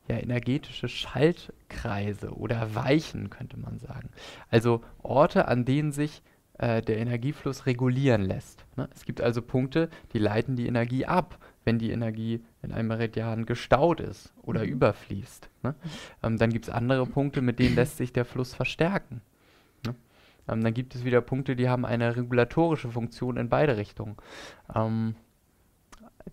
ja, 0.08 0.16
energetische 0.16 0.88
Schaltkreise 0.88 2.32
oder 2.36 2.74
Weichen, 2.74 3.30
könnte 3.30 3.58
man 3.58 3.78
sagen. 3.78 4.10
Also 4.50 4.82
Orte, 5.02 5.48
an 5.48 5.64
denen 5.64 5.92
sich 5.92 6.22
äh, 6.58 6.82
der 6.82 6.98
Energiefluss 6.98 7.66
regulieren 7.66 8.22
lässt. 8.22 8.64
Ne? 8.76 8.88
Es 8.94 9.04
gibt 9.04 9.20
also 9.20 9.42
Punkte, 9.42 9.88
die 10.12 10.18
leiten 10.18 10.56
die 10.56 10.66
Energie 10.66 11.06
ab, 11.06 11.38
wenn 11.64 11.78
die 11.78 11.90
Energie 11.90 12.44
in 12.62 12.72
einem 12.72 12.88
Meridian 12.88 13.46
gestaut 13.46 14.00
ist 14.00 14.32
oder 14.42 14.62
mhm. 14.62 14.70
überfließt. 14.70 15.48
Ne? 15.62 15.74
Ähm, 16.22 16.38
dann 16.38 16.50
gibt 16.50 16.66
es 16.66 16.74
andere 16.74 17.06
Punkte, 17.06 17.40
mit 17.40 17.58
denen 17.58 17.76
lässt 17.76 17.96
sich 17.96 18.12
der 18.12 18.24
Fluss 18.24 18.54
verstärken. 18.54 19.22
Ähm, 20.48 20.62
dann 20.62 20.74
gibt 20.74 20.94
es 20.94 21.04
wieder 21.04 21.20
Punkte, 21.20 21.56
die 21.56 21.68
haben 21.68 21.84
eine 21.84 22.16
regulatorische 22.16 22.90
Funktion 22.90 23.36
in 23.36 23.48
beide 23.48 23.76
Richtungen. 23.76 24.16
Ähm, 24.74 25.14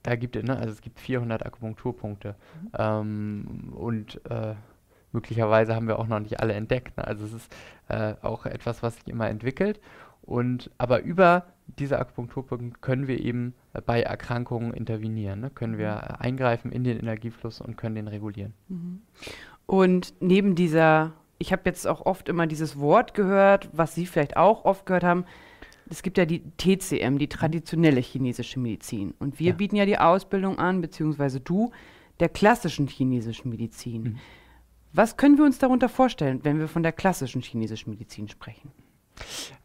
da 0.04 0.16
gibt 0.16 0.36
es, 0.36 0.44
ne, 0.44 0.58
also 0.58 0.72
es 0.72 0.82
gibt 0.82 1.00
400 1.00 1.46
Akupunkturpunkte 1.46 2.36
mhm. 2.62 2.70
ähm, 2.78 3.74
und 3.76 4.22
äh, 4.30 4.56
möglicherweise 5.12 5.76
haben 5.76 5.88
wir 5.88 6.00
auch 6.00 6.08
noch 6.08 6.20
nicht 6.20 6.40
alle 6.40 6.54
entdeckt. 6.54 6.98
Ne? 6.98 7.06
Also 7.06 7.26
es 7.26 7.34
ist 7.34 7.56
äh, 7.88 8.16
auch 8.22 8.46
etwas, 8.46 8.84
was 8.84 8.96
sich 8.96 9.08
immer 9.08 9.30
entwickelt. 9.30 9.80
Und 10.22 10.70
aber 10.78 11.02
über 11.02 11.48
diese 11.78 12.00
Akupunkturpunkte 12.00 12.80
können 12.82 13.08
wir 13.08 13.20
eben 13.20 13.54
bei 13.86 14.02
Erkrankungen 14.02 14.74
intervenieren, 14.74 15.42
ne? 15.42 15.50
können 15.50 15.78
wir 15.78 15.88
äh, 16.20 16.24
eingreifen 16.24 16.72
in 16.72 16.84
den 16.84 17.00
Energiefluss 17.00 17.62
und 17.62 17.78
können 17.78 17.96
den 17.96 18.08
regulieren. 18.08 18.54
Mhm. 18.68 19.02
Und 19.66 20.14
neben 20.20 20.56
dieser, 20.56 21.14
ich 21.38 21.52
habe 21.52 21.62
jetzt 21.66 21.88
auch 21.88 22.06
oft 22.06 22.28
immer 22.30 22.48
dieses 22.48 22.80
Wort 22.80 23.14
gehört, 23.14 23.70
was 23.72 23.94
Sie 23.94 24.06
vielleicht 24.06 24.36
auch 24.38 24.66
oft 24.66 24.86
gehört 24.86 25.04
haben, 25.04 25.26
es 25.90 26.02
gibt 26.04 26.18
ja 26.18 26.26
die 26.26 26.44
TCM, 26.58 27.18
die 27.18 27.28
traditionelle 27.30 28.00
chinesische 28.00 28.60
Medizin. 28.60 29.14
Und 29.20 29.40
wir 29.40 29.50
Ja. 29.50 29.56
bieten 29.56 29.76
ja 29.76 29.86
die 29.86 29.98
Ausbildung 29.98 30.60
an, 30.60 30.82
beziehungsweise 30.82 31.40
du, 31.40 31.72
der 32.20 32.30
klassischen 32.30 32.88
chinesischen 32.88 33.50
Medizin. 33.50 34.04
Mhm. 34.04 34.16
Was 34.94 35.18
können 35.18 35.38
wir 35.38 35.46
uns 35.46 35.60
darunter 35.60 35.90
vorstellen, 35.90 36.40
wenn 36.44 36.60
wir 36.60 36.68
von 36.68 36.84
der 36.84 36.92
klassischen 36.92 37.42
chinesischen 37.42 37.92
Medizin 37.92 38.28
sprechen? 38.28 38.72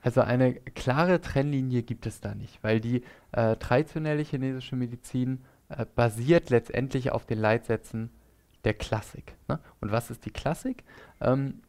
Also 0.02 0.20
eine 0.20 0.54
klare 0.54 1.20
Trennlinie 1.20 1.82
gibt 1.82 2.06
es 2.06 2.20
da 2.20 2.34
nicht, 2.34 2.62
weil 2.62 2.80
die 2.80 3.02
äh, 3.32 3.56
traditionelle 3.56 4.22
chinesische 4.22 4.76
Medizin 4.76 5.44
äh, 5.68 5.86
basiert 5.94 6.50
letztendlich 6.50 7.12
auf 7.12 7.26
den 7.26 7.38
Leitsätzen 7.38 8.10
der 8.64 8.74
Klassik. 8.74 9.36
Ne? 9.48 9.60
Und 9.80 9.92
was 9.92 10.10
ist 10.10 10.24
die 10.24 10.30
Klassik? 10.30 10.84
Ähm, 11.20 11.62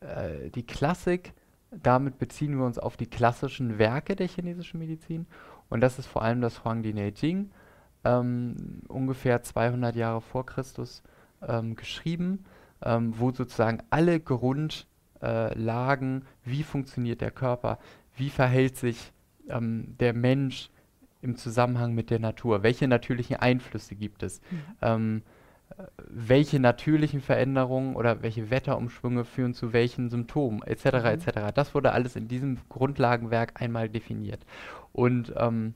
äh, 0.00 0.50
die 0.50 0.64
Klassik, 0.64 1.32
damit 1.70 2.18
beziehen 2.18 2.56
wir 2.58 2.64
uns 2.64 2.78
auf 2.78 2.96
die 2.96 3.08
klassischen 3.08 3.78
Werke 3.78 4.16
der 4.16 4.28
chinesischen 4.28 4.78
Medizin 4.78 5.26
und 5.68 5.80
das 5.80 5.98
ist 5.98 6.06
vor 6.06 6.22
allem 6.22 6.40
das 6.40 6.64
Huangdi 6.64 6.94
Neijing, 6.94 7.50
ähm, 8.04 8.82
ungefähr 8.88 9.42
200 9.42 9.96
Jahre 9.96 10.20
vor 10.20 10.46
Christus 10.46 11.02
ähm, 11.46 11.74
geschrieben, 11.74 12.44
ähm, 12.82 13.18
wo 13.18 13.32
sozusagen 13.32 13.82
alle 13.90 14.20
Grundlagen, 14.20 14.86
äh, 15.22 15.56
Lagen, 15.58 16.24
wie 16.44 16.62
funktioniert 16.62 17.20
der 17.20 17.30
Körper, 17.30 17.78
wie 18.16 18.30
verhält 18.30 18.76
sich 18.76 19.12
ähm, 19.48 19.94
der 20.00 20.12
Mensch 20.12 20.70
im 21.22 21.36
Zusammenhang 21.36 21.94
mit 21.94 22.10
der 22.10 22.18
Natur, 22.18 22.62
welche 22.62 22.88
natürlichen 22.88 23.36
Einflüsse 23.36 23.94
gibt 23.94 24.22
es, 24.22 24.40
ähm, 24.82 25.22
äh, 25.76 25.84
welche 26.08 26.60
natürlichen 26.60 27.20
Veränderungen 27.20 27.96
oder 27.96 28.22
welche 28.22 28.50
Wetterumschwünge 28.50 29.24
führen 29.24 29.54
zu 29.54 29.72
welchen 29.72 30.08
Symptomen, 30.08 30.62
etc. 30.62 30.84
Mhm. 30.84 31.04
etc. 31.06 31.26
Das 31.54 31.74
wurde 31.74 31.92
alles 31.92 32.16
in 32.16 32.28
diesem 32.28 32.58
Grundlagenwerk 32.68 33.60
einmal 33.60 33.88
definiert. 33.88 34.44
Und 34.92 35.32
ähm, 35.36 35.74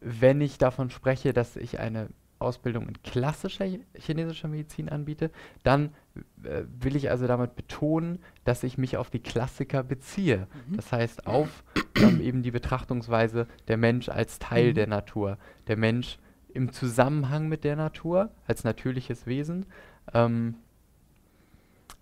wenn 0.00 0.40
ich 0.40 0.58
davon 0.58 0.90
spreche, 0.90 1.32
dass 1.32 1.56
ich 1.56 1.80
eine 1.80 2.08
Ausbildung 2.38 2.86
in 2.86 3.02
klassischer 3.02 3.64
chi- 3.64 3.84
chinesischer 3.96 4.48
Medizin 4.48 4.88
anbiete, 4.88 5.30
dann 5.64 5.90
will 6.36 6.96
ich 6.96 7.10
also 7.10 7.26
damit 7.26 7.56
betonen, 7.56 8.18
dass 8.44 8.62
ich 8.62 8.78
mich 8.78 8.96
auf 8.96 9.10
die 9.10 9.20
Klassiker 9.20 9.82
beziehe. 9.82 10.46
Das 10.74 10.92
heißt 10.92 11.26
auf 11.26 11.64
ähm, 12.00 12.20
eben 12.20 12.42
die 12.42 12.50
Betrachtungsweise 12.50 13.46
der 13.66 13.76
Mensch 13.76 14.08
als 14.08 14.38
Teil 14.38 14.70
Mhm. 14.70 14.74
der 14.74 14.86
Natur, 14.86 15.38
der 15.66 15.76
Mensch 15.76 16.18
im 16.54 16.72
Zusammenhang 16.72 17.48
mit 17.48 17.64
der 17.64 17.76
Natur 17.76 18.30
als 18.46 18.64
natürliches 18.64 19.26
Wesen, 19.26 19.66
ähm, 20.14 20.54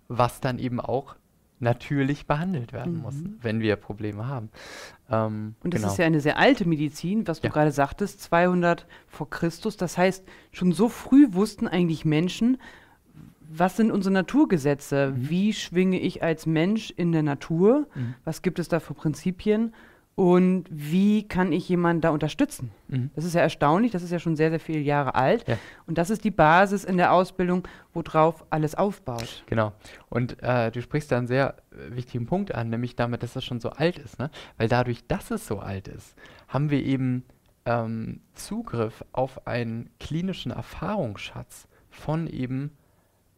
was 0.07 0.39
dann 0.39 0.59
eben 0.59 0.79
auch 0.79 1.15
natürlich 1.59 2.27
behandelt 2.27 2.71
werden 2.71 2.95
muss, 2.95 3.15
Mhm. 3.15 3.37
wenn 3.41 3.59
wir 3.61 3.75
Probleme 3.77 4.27
haben. 4.27 4.49
Ähm, 5.09 5.55
Und 5.63 5.73
das 5.73 5.81
genau. 5.81 5.91
ist 5.93 5.97
ja 5.97 6.05
eine 6.05 6.21
sehr 6.21 6.37
alte 6.37 6.67
Medizin, 6.67 7.27
was 7.27 7.41
du 7.41 7.47
Ja. 7.47 7.53
gerade 7.53 7.71
sagtest, 7.71 8.21
200 8.21 8.85
vor 9.07 9.27
Christus. 9.29 9.75
Das 9.75 9.97
heißt, 9.97 10.23
schon 10.51 10.71
so 10.71 10.87
früh 10.87 11.27
wussten 11.33 11.67
eigentlich 11.67 12.05
Menschen, 12.05 12.59
was 13.49 13.77
sind 13.77 13.91
unsere 13.91 14.13
Naturgesetze? 14.13 15.13
Mhm. 15.15 15.29
Wie 15.29 15.53
schwinge 15.53 15.99
ich 15.99 16.23
als 16.23 16.45
Mensch 16.45 16.91
in 16.91 17.11
der 17.11 17.23
Natur? 17.23 17.87
Mhm. 17.95 18.15
Was 18.23 18.41
gibt 18.41 18.59
es 18.59 18.67
da 18.67 18.79
für 18.79 18.93
Prinzipien? 18.93 19.73
Und 20.15 20.65
wie 20.71 21.27
kann 21.27 21.51
ich 21.51 21.69
jemanden 21.69 22.01
da 22.01 22.09
unterstützen? 22.09 22.71
Mhm. 22.87 23.11
Das 23.15 23.23
ist 23.23 23.35
ja 23.35 23.41
erstaunlich, 23.41 23.91
das 23.91 24.01
ist 24.01 24.09
ja 24.09 24.17
schon 24.17 24.35
sehr, 24.35 24.49
sehr 24.49 24.59
viele 24.59 24.79
Jahre 24.79 25.13
alt. 25.13 25.47
Ja. 25.47 25.59
Und 25.85 25.99
das 25.99 26.09
ist 26.09 26.23
die 26.23 26.31
Basis 26.31 26.83
in 26.85 26.97
der 26.97 27.13
Ausbildung, 27.13 27.67
worauf 27.93 28.43
alles 28.49 28.73
aufbaut. 28.73 29.43
Genau. 29.45 29.73
Und 30.09 30.41
äh, 30.41 30.71
du 30.71 30.81
sprichst 30.81 31.11
da 31.11 31.19
einen 31.19 31.27
sehr 31.27 31.57
äh, 31.71 31.95
wichtigen 31.95 32.25
Punkt 32.25 32.55
an, 32.55 32.71
nämlich 32.71 32.95
damit, 32.95 33.21
dass 33.21 33.35
es 33.35 33.45
schon 33.45 33.59
so 33.59 33.69
alt 33.69 33.99
ist. 33.99 34.17
Ne? 34.17 34.31
Weil 34.57 34.67
dadurch, 34.67 35.05
dass 35.05 35.29
es 35.29 35.45
so 35.45 35.59
alt 35.59 35.87
ist, 35.87 36.15
haben 36.47 36.71
wir 36.71 36.83
eben 36.83 37.23
ähm, 37.65 38.21
Zugriff 38.33 39.05
auf 39.11 39.45
einen 39.45 39.91
klinischen 39.99 40.51
Erfahrungsschatz 40.51 41.67
von 41.91 42.25
eben 42.25 42.71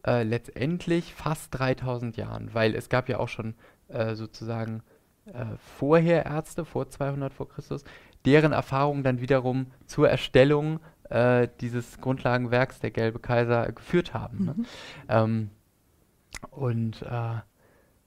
äh, 0.06 0.22
letztendlich 0.22 1.14
fast 1.14 1.58
3000 1.58 2.16
Jahren. 2.16 2.52
Weil 2.52 2.74
es 2.74 2.88
gab 2.88 3.08
ja 3.08 3.18
auch 3.18 3.28
schon 3.28 3.54
äh, 3.88 4.14
sozusagen 4.14 4.82
äh, 5.26 5.44
vorher 5.78 6.26
Ärzte, 6.26 6.64
vor 6.64 6.88
200 6.88 7.32
vor 7.32 7.48
Christus, 7.48 7.84
deren 8.24 8.52
Erfahrungen 8.52 9.02
dann 9.02 9.20
wiederum 9.20 9.66
zur 9.86 10.08
Erstellung 10.08 10.80
äh, 11.08 11.48
dieses 11.60 12.00
Grundlagenwerks 12.00 12.80
der 12.80 12.90
Gelbe 12.90 13.18
Kaiser 13.18 13.72
geführt 13.72 14.14
haben. 14.14 14.44
Ne? 14.44 14.54
Ähm, 15.08 15.50
und 16.50 17.02
äh, 17.02 17.40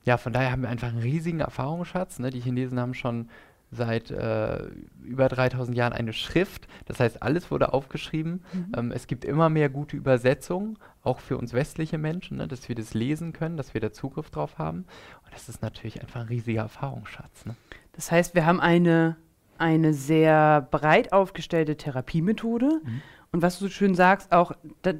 ja, 0.05 0.17
von 0.17 0.33
daher 0.33 0.51
haben 0.51 0.63
wir 0.63 0.69
einfach 0.69 0.89
einen 0.89 0.99
riesigen 0.99 1.39
Erfahrungsschatz. 1.39 2.19
Ne? 2.19 2.29
Die 2.29 2.41
Chinesen 2.41 2.79
haben 2.79 2.93
schon 2.93 3.29
seit 3.71 4.11
äh, 4.11 4.65
über 5.03 5.27
3000 5.29 5.75
Jahren 5.75 5.93
eine 5.93 6.13
Schrift. 6.13 6.67
Das 6.85 6.99
heißt, 6.99 7.21
alles 7.23 7.49
wurde 7.51 7.73
aufgeschrieben. 7.73 8.43
Ähm, 8.75 8.91
es 8.91 9.07
gibt 9.07 9.25
immer 9.25 9.49
mehr 9.49 9.69
gute 9.69 9.97
Übersetzungen, 9.97 10.77
auch 11.03 11.19
für 11.19 11.37
uns 11.37 11.53
westliche 11.53 11.97
Menschen, 11.97 12.37
ne? 12.37 12.47
dass 12.47 12.69
wir 12.69 12.75
das 12.75 12.93
lesen 12.93 13.33
können, 13.33 13.57
dass 13.57 13.73
wir 13.73 13.81
da 13.81 13.91
Zugriff 13.91 14.29
drauf 14.29 14.57
haben. 14.57 14.85
Und 15.25 15.33
das 15.33 15.49
ist 15.49 15.61
natürlich 15.61 16.01
einfach 16.01 16.21
ein 16.21 16.27
riesiger 16.27 16.61
Erfahrungsschatz. 16.61 17.45
Ne? 17.45 17.55
Das 17.91 18.11
heißt, 18.11 18.35
wir 18.35 18.45
haben 18.45 18.61
eine, 18.61 19.17
eine 19.57 19.93
sehr 19.93 20.61
breit 20.71 21.11
aufgestellte 21.11 21.75
Therapiemethode. 21.75 22.81
Mhm. 22.83 23.01
Und 23.33 23.41
was 23.41 23.57
du 23.57 23.65
so 23.65 23.71
schön 23.71 23.95
sagst, 23.95 24.31
auch, 24.31 24.51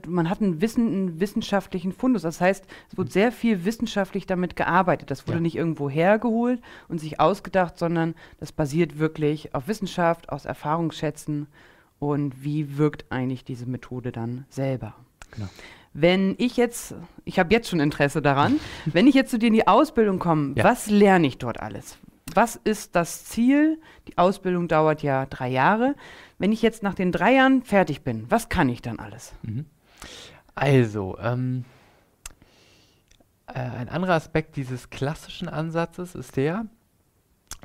man 0.07 0.27
hat 0.27 0.41
einen, 0.41 0.59
Wissen, 0.59 0.87
einen 0.87 1.19
wissenschaftlichen 1.19 1.91
Fundus. 1.93 2.23
Das 2.23 2.41
heißt, 2.41 2.65
es 2.89 2.97
wurde 2.97 3.11
sehr 3.11 3.31
viel 3.31 3.63
wissenschaftlich 3.63 4.25
damit 4.25 4.55
gearbeitet. 4.55 5.11
Das 5.11 5.27
wurde 5.27 5.37
Ja. 5.37 5.41
nicht 5.41 5.55
irgendwo 5.55 5.87
hergeholt 5.87 6.59
und 6.87 6.99
sich 6.99 7.19
ausgedacht, 7.19 7.77
sondern 7.77 8.15
das 8.39 8.51
basiert 8.51 8.97
wirklich 8.97 9.53
auf 9.53 9.67
Wissenschaft, 9.67 10.29
aus 10.29 10.45
Erfahrungsschätzen 10.45 11.45
und 11.99 12.43
wie 12.43 12.77
wirkt 12.77 13.05
eigentlich 13.11 13.45
diese 13.45 13.67
Methode 13.67 14.11
dann 14.11 14.45
selber. 14.49 14.95
Genau. 15.31 15.47
Wenn 15.93 16.35
ich 16.39 16.57
jetzt, 16.57 16.95
ich 17.23 17.37
habe 17.39 17.53
jetzt 17.53 17.69
schon 17.69 17.79
Interesse 17.79 18.21
daran, 18.21 18.59
wenn 18.85 19.07
ich 19.07 19.15
jetzt 19.15 19.31
zu 19.31 19.37
dir 19.39 19.47
in 19.47 19.53
die 19.53 19.67
Ausbildung 19.67 20.19
komme, 20.19 20.53
Ja. 20.55 20.63
was 20.63 20.87
lerne 20.89 21.27
ich 21.27 21.37
dort 21.37 21.59
alles? 21.59 21.97
Was 22.33 22.55
ist 22.55 22.95
das 22.95 23.25
Ziel? 23.25 23.79
Die 24.07 24.17
Ausbildung 24.17 24.67
dauert 24.67 25.03
ja 25.03 25.25
drei 25.27 25.49
Jahre. 25.49 25.93
Wenn 26.39 26.51
ich 26.51 26.61
jetzt 26.61 26.81
nach 26.81 26.95
den 26.95 27.11
drei 27.11 27.33
Jahren 27.35 27.61
fertig 27.63 28.01
bin, 28.01 28.25
was 28.29 28.49
kann 28.49 28.69
ich 28.69 28.81
dann 28.81 28.97
alles? 28.99 29.33
Mhm. 29.43 29.65
Also, 30.55 31.17
ähm, 31.19 31.65
äh, 33.47 33.59
ein 33.59 33.89
anderer 33.89 34.13
Aspekt 34.13 34.55
dieses 34.55 34.89
klassischen 34.89 35.47
Ansatzes 35.49 36.15
ist 36.15 36.35
der, 36.37 36.65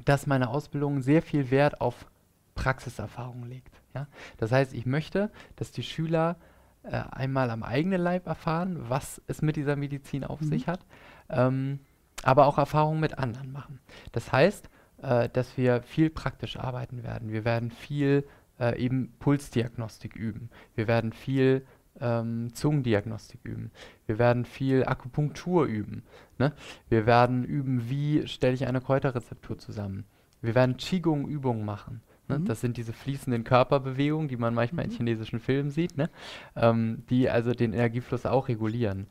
dass 0.04 0.26
meine 0.26 0.48
Ausbildung 0.50 1.02
sehr 1.02 1.22
viel 1.22 1.50
Wert 1.50 1.80
auf 1.80 2.06
Praxiserfahrung 2.54 3.44
legt. 3.46 3.80
Ja? 3.94 4.06
Das 4.38 4.52
heißt, 4.52 4.74
ich 4.74 4.86
möchte, 4.86 5.30
dass 5.56 5.70
die 5.72 5.82
Schüler 5.82 6.36
äh, 6.82 7.02
einmal 7.10 7.50
am 7.50 7.62
eigenen 7.62 8.00
Leib 8.00 8.26
erfahren, 8.26 8.78
was 8.88 9.20
es 9.26 9.42
mit 9.42 9.56
dieser 9.56 9.76
Medizin 9.76 10.24
auf 10.24 10.40
sich 10.40 10.66
hat, 10.68 10.80
ähm, 11.28 11.80
aber 12.22 12.46
auch 12.46 12.58
Erfahrungen 12.58 13.00
mit 13.00 13.18
anderen 13.18 13.52
machen. 13.52 13.80
Das 14.12 14.32
heißt, 14.32 14.68
äh, 15.02 15.28
dass 15.28 15.56
wir 15.56 15.82
viel 15.82 16.10
praktisch 16.10 16.56
arbeiten 16.56 17.02
werden. 17.02 17.32
Wir 17.32 17.44
werden 17.44 17.70
viel 17.70 18.26
äh, 18.58 18.78
eben 18.78 19.12
Pulsdiagnostik 19.18 20.16
üben. 20.16 20.50
Wir 20.74 20.88
werden 20.88 21.12
viel 21.12 21.66
ähm, 22.00 22.52
Zungendiagnostik 22.54 23.40
üben. 23.44 23.70
Wir 24.06 24.18
werden 24.18 24.44
viel 24.44 24.84
Akupunktur 24.84 25.66
üben. 25.66 26.04
Ne? 26.38 26.52
Wir 26.88 27.06
werden 27.06 27.44
üben, 27.44 27.88
wie 27.88 28.26
stelle 28.26 28.54
ich 28.54 28.66
eine 28.66 28.80
Kräuterrezeptur 28.80 29.58
zusammen. 29.58 30.04
Wir 30.40 30.54
werden 30.54 30.76
Qigong-Übungen 30.76 31.64
machen. 31.64 32.02
Ne? 32.28 32.38
Mhm. 32.38 32.44
Das 32.44 32.60
sind 32.60 32.76
diese 32.76 32.92
fließenden 32.92 33.44
Körperbewegungen, 33.44 34.28
die 34.28 34.36
man 34.36 34.54
manchmal 34.54 34.84
in 34.84 34.90
chinesischen 34.90 35.40
Filmen 35.40 35.70
sieht, 35.70 35.96
ne? 35.96 36.10
ähm, 36.56 37.04
die 37.10 37.28
also 37.28 37.52
den 37.52 37.72
Energiefluss 37.72 38.26
auch 38.26 38.48
regulieren. 38.48 39.06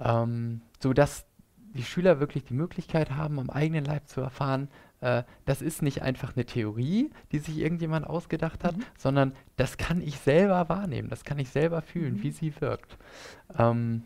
Ähm, 0.00 0.60
sodass 0.80 1.26
die 1.74 1.82
Schüler 1.82 2.20
wirklich 2.20 2.44
die 2.44 2.54
Möglichkeit 2.54 3.10
haben, 3.10 3.38
am 3.38 3.50
eigenen 3.50 3.84
Leib 3.84 4.08
zu 4.08 4.20
erfahren, 4.20 4.68
äh, 5.00 5.24
das 5.44 5.60
ist 5.60 5.82
nicht 5.82 6.02
einfach 6.02 6.34
eine 6.34 6.46
Theorie, 6.46 7.10
die 7.32 7.38
sich 7.38 7.58
irgendjemand 7.58 8.06
ausgedacht 8.06 8.64
hat, 8.64 8.74
sondern 8.96 9.34
das 9.56 9.76
kann 9.76 10.00
ich 10.00 10.18
selber 10.18 10.68
wahrnehmen, 10.68 11.10
das 11.10 11.24
kann 11.24 11.38
ich 11.38 11.50
selber 11.50 11.82
fühlen, 11.82 12.22
wie 12.22 12.30
sie 12.30 12.58
wirkt. 12.60 12.96
Ähm, 13.58 14.04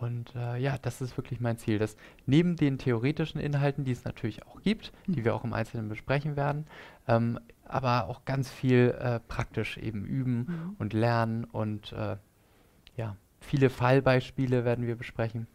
und 0.00 0.34
äh, 0.34 0.56
ja, 0.58 0.76
das 0.80 1.00
ist 1.00 1.16
wirklich 1.16 1.40
mein 1.40 1.58
Ziel, 1.58 1.78
dass 1.78 1.96
neben 2.26 2.56
den 2.56 2.78
theoretischen 2.78 3.40
Inhalten, 3.40 3.84
die 3.84 3.92
es 3.92 4.04
natürlich 4.04 4.46
auch 4.46 4.62
gibt, 4.62 4.92
die 5.06 5.24
wir 5.24 5.34
auch 5.34 5.44
im 5.44 5.52
Einzelnen 5.52 5.88
besprechen 5.88 6.36
werden, 6.36 6.66
ähm, 7.06 7.38
aber 7.64 8.08
auch 8.08 8.24
ganz 8.24 8.50
viel 8.50 8.96
äh, 8.98 9.20
praktisch 9.20 9.78
eben 9.78 10.04
üben 10.04 10.46
Mhm. 10.48 10.76
und 10.78 10.92
lernen 10.92 11.44
und 11.44 11.92
äh, 11.92 12.16
ja, 12.96 13.16
viele 13.40 13.70
Fallbeispiele 13.70 14.64
werden 14.64 14.86
wir 14.86 14.96
besprechen. 14.96 15.46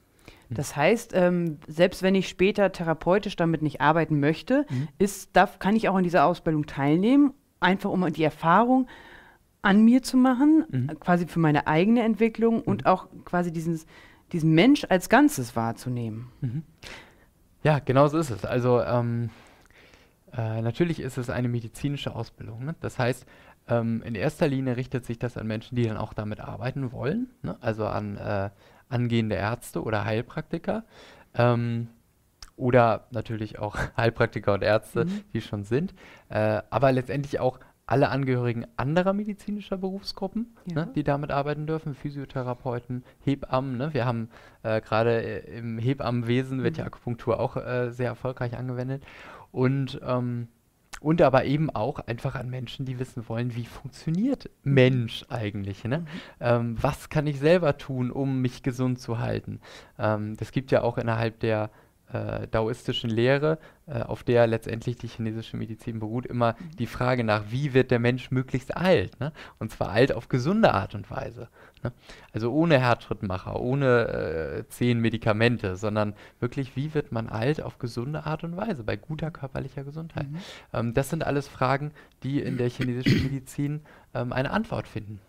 Das 0.50 0.75
heißt, 0.75 1.14
ähm, 1.16 1.58
selbst 1.68 2.04
wenn 2.04 2.14
ich 2.14 2.30
später 2.30 2.72
therapeutisch 2.72 3.36
damit 3.36 3.62
nicht 3.62 3.82
arbeiten 3.82 4.20
möchte, 4.20 4.66
ist, 5.00 5.36
darf, 5.36 5.60
kann 5.60 5.75
ich 5.75 5.90
auch 5.90 5.96
an 5.96 6.04
dieser 6.04 6.25
Ausbildung 6.25 6.66
teilnehmen, 6.68 7.34
einfach 7.60 7.90
um 7.90 8.12
die 8.14 8.24
Erfahrung 8.24 8.88
an 9.64 9.84
mir 9.84 10.04
zu 10.04 10.18
machen, 10.18 10.88
äh, 10.90 10.96
quasi 10.96 11.25
für 11.25 11.40
meine 11.40 11.66
eigene 11.66 12.04
Entwicklung 12.04 12.62
und 12.62 12.86
auch 12.86 13.08
quasi 13.25 13.52
dieses, 13.52 13.88
diesen 14.32 14.51
Mensch 14.51 14.86
als 14.89 15.10
Ganzes 15.10 15.55
wahrzunehmen. 15.55 16.32
Ja, 17.63 17.79
genau 17.79 18.08
so 18.08 18.17
ist 18.17 18.29
es. 18.29 18.46
Also 18.46 18.82
ähm, 18.82 19.29
äh, 20.36 20.62
natürlich 20.62 21.00
ist 21.00 21.17
es 21.17 21.29
eine 21.29 21.48
medizinische 21.48 22.15
Ausbildung. 22.15 22.65
Ne? 22.65 22.75
Das 22.82 23.00
heißt, 23.00 23.25
ähm, 23.67 24.03
in 24.03 24.15
erster 24.15 24.48
Linie 24.48 24.77
richtet 24.77 25.05
sich 25.05 25.17
das 25.17 25.38
an 25.38 25.48
Menschen, 25.48 25.75
die 25.75 25.84
dann 25.84 25.98
auch 25.98 26.13
damit 26.13 26.39
arbeiten 26.39 26.91
wollen, 26.91 27.29
ne? 27.41 27.58
also 27.62 27.88
an 27.88 28.17
äh, 28.17 28.50
angehende 28.89 29.36
Ärzte 29.36 29.82
oder 29.82 30.05
Heilpraktiker. 30.05 30.84
Ähm, 31.34 31.88
oder 32.58 33.08
natürlich 33.12 33.60
auch 33.60 33.77
Heilpraktiker 33.98 34.53
und 34.53 34.62
Ärzte, 34.62 35.08
die 35.34 35.41
schon 35.41 35.63
sind. 35.63 35.94
Äh, 36.29 36.62
aber 36.70 36.91
letztendlich 36.91 37.39
auch 37.39 37.60
alle 37.88 38.10
Angehörigen 38.10 38.65
anderer 38.77 39.13
medizinischer 39.13 39.77
Berufsgruppen, 39.77 40.56
Ja. 40.65 40.86
ne, 40.86 40.92
die 40.96 41.04
damit 41.04 41.32
arbeiten 41.32 41.68
dürfen, 41.68 41.94
Physiotherapeuten, 41.94 43.04
Hebammen. 43.24 43.77
Ne? 43.77 43.94
Wir 43.94 44.06
haben 44.06 44.30
äh, 44.63 44.82
gerade 44.82 45.22
äh, 45.22 45.58
im 45.60 45.77
Hebammenwesen 45.77 46.63
wird 46.63 46.77
ja 46.77 46.86
Akupunktur 46.86 47.39
auch 47.39 47.58
äh, 47.58 47.92
sehr 47.92 48.08
erfolgreich 48.08 48.58
angewendet. 48.58 49.04
Und, 49.51 50.00
ähm, 50.04 50.48
und 51.00 51.22
aber 51.22 51.46
eben 51.46 51.70
auch 51.70 52.00
einfach 52.00 52.34
an 52.36 52.50
Menschen, 52.50 52.86
die 52.86 52.98
wissen 52.98 53.30
wollen, 53.30 53.56
wie 53.56 53.65
funktioniert 53.65 54.50
Mensch 54.63 55.24
eigentlich. 55.30 55.84
Ne? 55.84 56.06
Ähm, 56.39 56.77
was 56.82 57.10
kann 57.10 57.27
ich 57.27 57.39
selber 57.39 57.77
tun, 57.77 58.10
um 58.10 58.42
mich 58.42 58.63
gesund 58.63 59.00
zu 59.00 59.20
halten? 59.20 59.60
Ähm, 60.00 60.36
das 60.38 60.51
gibt 60.51 60.72
ja 60.72 60.82
auch 60.82 60.98
innerhalb 60.98 61.39
der 61.39 61.70
äh, 62.14 62.48
daoistischen 62.50 63.10
Lehre, 63.10 63.58
äh, 63.88 64.02
auf 64.02 64.24
der 64.24 64.48
letztendlich 64.48 64.98
die 64.98 65.08
chinesische 65.08 65.58
Medizin 65.58 66.00
beruht, 66.00 66.26
immer 66.26 66.56
die 66.78 66.86
Frage 66.86 67.24
nach, 67.24 67.46
wie 67.50 67.74
wird 67.74 67.92
der 67.92 68.00
Mensch 68.00 68.32
möglichst 68.32 68.76
alt? 68.78 69.20
Ne? 69.20 69.32
Und 69.60 69.72
zwar 69.72 69.90
alt 69.90 70.14
auf 70.14 70.28
gesunde 70.28 70.74
Art 70.74 70.96
und 70.96 71.10
Weise. 71.10 71.50
Ne? 71.84 71.92
Also 72.34 72.52
ohne 72.52 72.80
Herzschrittmacher, 72.80 73.60
ohne 73.60 74.08
äh, 74.08 74.68
zehn 74.70 75.00
Medikamente, 75.00 75.76
sondern 75.76 76.14
wirklich, 76.40 76.76
wie 76.76 76.94
wird 76.94 77.12
man 77.12 77.28
alt 77.30 77.62
auf 77.62 77.80
gesunde 77.80 78.26
Art 78.26 78.44
und 78.44 78.56
Weise, 78.56 78.84
bei 78.84 78.96
guter 78.98 79.32
körperlicher 79.32 79.84
Gesundheit? 79.84 80.28
Ähm, 80.74 80.94
das 80.94 81.10
sind 81.10 81.26
alles 81.26 81.48
Fragen, 81.48 81.92
die 82.24 82.40
in 82.40 82.58
der 82.58 82.70
chinesischen 82.70 83.24
Medizin 83.24 83.82
ähm, 84.14 84.32
eine 84.32 84.52
Antwort 84.52 84.88
finden. 84.88 85.20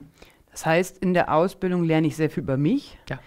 Das 0.50 0.64
heißt, 0.64 0.98
in 0.98 1.12
der 1.12 1.32
Ausbildung 1.34 1.84
lerne 1.84 2.06
ich 2.06 2.16
sehr 2.16 2.30
viel 2.30 2.42
über 2.42 2.56
mich. 2.56 2.98
Ja. 3.10 3.18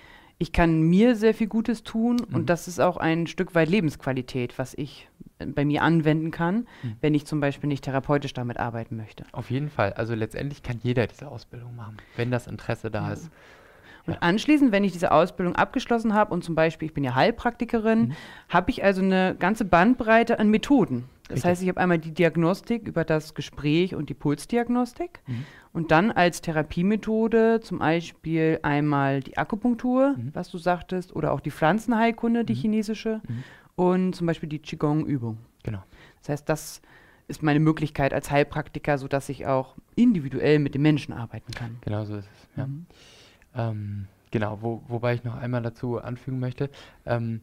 Ich 0.42 0.54
kann 0.54 0.82
mir 0.82 1.18
sehr 1.18 1.34
viel 1.34 1.48
Gutes 1.48 1.84
tun 1.84 2.22
und 2.32 2.50
das 2.50 2.70
ist 2.70 2.80
auch 2.80 2.96
ein 2.96 3.28
Stück 3.28 3.56
weit 3.56 3.68
Lebensqualität, 3.68 4.58
was 4.58 4.74
ich 4.74 5.10
äh, 5.40 5.46
bei 5.46 5.66
mir 5.66 5.84
anwenden 5.84 6.32
kann, 6.32 6.66
wenn 7.02 7.14
ich 7.14 7.26
zum 7.26 7.42
Beispiel 7.42 7.68
nicht 7.68 7.84
therapeutisch 7.84 8.34
damit 8.34 8.58
arbeiten 8.58 8.96
möchte. 8.96 9.26
Auf 9.34 9.52
jeden 9.52 9.70
Fall. 9.70 9.92
Also 9.94 10.16
letztendlich 10.16 10.64
kann 10.64 10.80
jeder 10.82 11.08
diese 11.08 11.28
Ausbildung 11.28 11.76
machen, 11.76 11.98
wenn 12.16 12.32
das 12.32 12.48
Interesse 12.48 12.90
da 12.90 13.12
ist. 13.12 13.30
Und 14.08 14.24
anschließend, 14.24 14.72
wenn 14.72 14.86
ich 14.86 14.94
diese 14.94 15.12
Ausbildung 15.12 15.56
abgeschlossen 15.56 16.14
habe 16.14 16.34
und 16.34 16.44
zum 16.44 16.56
Beispiel, 16.56 16.88
ich 16.88 16.94
bin 16.94 17.04
ja 17.04 17.16
Heilpraktikerin, 17.16 18.16
habe 18.48 18.72
ich 18.72 18.84
also 18.84 19.02
eine 19.02 19.36
ganze 19.38 19.66
Bandbreite 19.66 20.40
an 20.40 20.50
Methoden. 20.50 21.10
Das 21.30 21.38
Richtig. 21.38 21.50
heißt, 21.50 21.62
ich 21.62 21.70
habe 21.70 21.80
einmal 21.80 22.00
die 22.00 22.12
Diagnostik 22.12 22.88
über 22.88 23.06
das 23.06 23.36
Gespräch 23.36 23.94
und 23.94 24.10
die 24.10 24.16
Pulsdiagnostik 24.16 25.22
und 25.74 25.92
dann 25.92 26.12
als 26.12 26.42
Therapiemethode 26.42 27.60
zum 27.62 27.80
Beispiel 27.80 28.60
einmal 28.64 29.22
die 29.22 29.38
Akupunktur, 29.38 30.16
was 30.34 30.50
du 30.50 30.58
sagtest, 30.58 31.16
oder 31.16 31.32
auch 31.32 31.40
die 31.40 31.52
Pflanzenheilkunde, 31.52 32.46
die 32.46 32.56
chinesische 32.56 33.22
und 33.76 34.16
zum 34.16 34.26
Beispiel 34.26 34.50
die 34.50 34.58
Qigong-Übung. 34.58 35.38
Genau. 35.62 35.84
Das 36.22 36.30
heißt, 36.30 36.50
das 36.50 36.82
ist 37.28 37.44
meine 37.44 37.60
Möglichkeit 37.60 38.12
als 38.12 38.32
Heilpraktiker, 38.32 38.98
sodass 38.98 39.30
ich 39.30 39.46
auch 39.46 39.76
individuell 39.96 40.58
mit 40.58 40.74
den 40.74 40.82
Menschen 40.82 41.14
arbeiten 41.14 41.52
kann. 41.54 41.78
Genau 41.82 42.06
so 42.06 42.16
ist 42.16 42.28
es. 42.34 42.48
Ja. 42.58 42.68
Ähm, 43.56 44.08
genau, 44.32 44.58
wo, 44.62 44.82
wobei 44.88 45.14
ich 45.14 45.24
noch 45.24 45.36
einmal 45.36 45.62
dazu 45.62 46.00
anfügen 46.00 46.40
möchte, 46.40 46.72
ähm, 47.06 47.42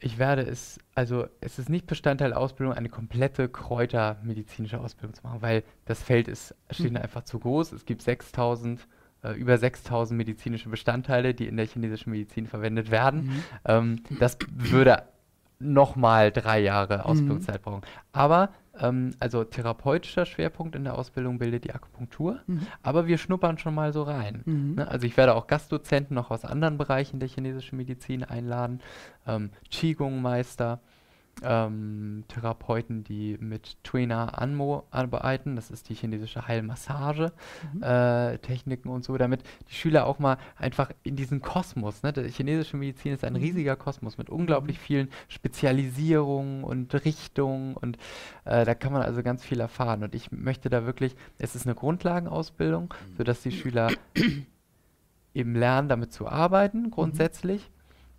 ich 0.00 0.18
werde 0.18 0.42
es, 0.42 0.78
also 0.94 1.26
es 1.40 1.58
ist 1.58 1.68
nicht 1.68 1.86
Bestandteil 1.86 2.30
der 2.30 2.38
Ausbildung, 2.38 2.74
eine 2.74 2.88
komplette 2.88 3.48
kräutermedizinische 3.48 4.78
Ausbildung 4.80 5.14
zu 5.14 5.22
machen, 5.24 5.42
weil 5.42 5.64
das 5.86 6.02
Feld 6.02 6.28
ist 6.28 6.54
schlicht 6.70 6.90
und 6.90 6.98
einfach 6.98 7.24
zu 7.24 7.38
groß. 7.38 7.72
Es 7.72 7.84
gibt 7.84 8.02
6000, 8.02 8.86
äh, 9.24 9.32
über 9.32 9.58
6000 9.58 10.16
medizinische 10.16 10.68
Bestandteile, 10.68 11.34
die 11.34 11.48
in 11.48 11.56
der 11.56 11.66
chinesischen 11.66 12.10
Medizin 12.10 12.46
verwendet 12.46 12.90
werden. 12.90 13.42
Ähm, 13.64 14.02
das 14.20 14.38
würde 14.50 15.02
nochmal 15.58 16.30
drei 16.30 16.60
Jahre 16.60 17.04
Ausbildungszeit 17.04 17.62
brauchen. 17.62 17.82
Aber 18.12 18.50
ähm, 18.80 19.10
also 19.20 19.44
therapeutischer 19.44 20.26
Schwerpunkt 20.26 20.76
in 20.76 20.84
der 20.84 20.98
Ausbildung 20.98 21.38
bildet 21.38 21.64
die 21.64 21.72
Akupunktur, 21.72 22.40
aber 22.82 23.06
wir 23.06 23.18
schnuppern 23.18 23.58
schon 23.58 23.74
mal 23.74 23.92
so 23.92 24.02
rein. 24.02 24.42
Ne? 24.74 24.88
Also 24.88 25.06
ich 25.06 25.16
werde 25.16 25.34
auch 25.34 25.46
Gastdozenten 25.46 26.14
noch 26.14 26.30
aus 26.30 26.44
anderen 26.44 26.78
Bereichen 26.78 27.20
der 27.20 27.28
chinesischen 27.28 27.76
Medizin 27.76 28.24
einladen, 28.24 28.80
ähm, 29.26 29.50
Qigong-Meister, 29.70 30.80
ähm, 31.42 32.24
Therapeuten, 32.28 33.04
die 33.04 33.36
mit 33.40 33.82
Tuina 33.84 34.26
Anmo 34.30 34.86
arbeiten, 34.90 35.56
das 35.56 35.70
ist 35.70 35.88
die 35.88 35.94
chinesische 35.94 36.46
Heilmassage, 36.48 37.32
äh, 37.80 38.38
Techniken 38.38 38.88
und 38.88 39.04
so, 39.04 39.16
damit 39.16 39.42
die 39.70 39.74
Schüler 39.74 40.06
auch 40.06 40.18
mal 40.18 40.38
einfach 40.56 40.90
in 41.02 41.16
diesen 41.16 41.40
Kosmos, 41.40 42.02
ne? 42.02 42.12
Die 42.12 42.28
chinesische 42.28 42.76
Medizin 42.76 43.12
ist 43.12 43.24
ein 43.24 43.36
riesiger 43.36 43.76
Kosmos 43.76 44.18
mit 44.18 44.30
unglaublich 44.30 44.78
vielen 44.78 45.08
Spezialisierungen 45.28 46.64
und 46.64 46.92
Richtungen 47.04 47.76
und 47.76 47.98
äh, 48.44 48.64
da 48.64 48.74
kann 48.74 48.92
man 48.92 49.02
also 49.02 49.22
ganz 49.22 49.44
viel 49.44 49.60
erfahren. 49.60 50.02
Und 50.02 50.14
ich 50.14 50.32
möchte 50.32 50.68
da 50.68 50.86
wirklich, 50.86 51.14
es 51.38 51.54
ist 51.54 51.66
eine 51.66 51.74
Grundlagenausbildung, 51.74 52.92
sodass 53.16 53.42
die 53.42 53.52
Schüler 53.52 53.90
eben 55.34 55.54
lernen, 55.54 55.88
damit 55.88 56.12
zu 56.12 56.26
arbeiten, 56.28 56.90
grundsätzlich. 56.90 57.70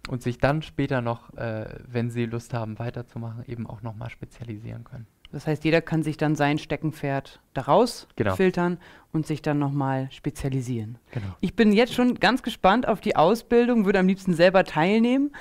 Und 0.08 0.24
sich 0.24 0.38
dann 0.40 0.62
später 0.62 1.02
noch, 1.02 1.34
äh, 1.36 1.66
wenn 1.88 2.10
sie 2.10 2.26
Lust 2.26 2.54
haben, 2.54 2.80
weiterzumachen, 2.80 3.44
eben 3.48 3.68
auch 3.68 3.82
nochmal 3.82 4.10
spezialisieren 4.10 4.84
können. 4.84 5.06
Das 5.32 5.46
heißt, 5.46 5.64
jeder 5.64 5.82
kann 5.82 6.02
sich 6.02 6.18
dann 6.18 6.36
sein 6.36 6.58
Steckenpferd 6.58 7.40
daraus 7.54 8.08
Genau. 8.16 8.36
filtern 8.36 8.80
und 9.12 9.28
sich 9.28 9.44
dann 9.44 9.60
nochmal 9.60 10.08
spezialisieren. 10.12 10.98
Genau. 11.12 11.28
Ich 11.40 11.56
bin 11.56 11.72
jetzt 11.72 11.94
schon 11.94 12.16
ganz 12.16 12.42
gespannt 12.42 12.88
auf 12.88 13.00
die 13.00 13.16
Ausbildung, 13.16 13.86
würde 13.86 14.00
am 14.00 14.08
liebsten 14.08 14.34
selber 14.34 14.64
teilnehmen. 14.64 15.32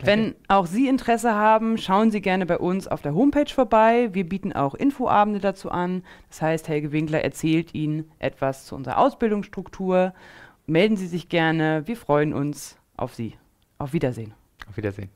Wenn 0.00 0.34
auch 0.48 0.66
Sie 0.66 0.86
Interesse 0.86 1.34
haben, 1.34 1.78
schauen 1.78 2.10
Sie 2.10 2.20
gerne 2.20 2.44
bei 2.44 2.58
uns 2.58 2.86
auf 2.88 3.00
der 3.00 3.14
Homepage 3.14 3.50
vorbei. 3.50 4.10
Wir 4.12 4.28
bieten 4.28 4.52
auch 4.52 4.74
Infoabende 4.74 5.40
dazu 5.40 5.70
an. 5.70 6.02
Das 6.28 6.42
heißt, 6.42 6.68
Helge 6.68 6.92
Winkler 6.92 7.24
erzählt 7.24 7.74
Ihnen 7.74 8.10
etwas 8.18 8.66
zu 8.66 8.74
unserer 8.76 8.98
Ausbildungsstruktur. 8.98 10.12
Melden 10.66 10.96
Sie 10.96 11.06
sich 11.06 11.30
gerne. 11.30 11.86
Wir 11.86 11.96
freuen 11.96 12.34
uns 12.34 12.76
auf 12.98 13.14
Sie. 13.14 13.34
Auf 13.78 13.92
Wiedersehen. 13.92 14.34
Auf 14.68 14.76
Wiedersehen. 14.76 15.10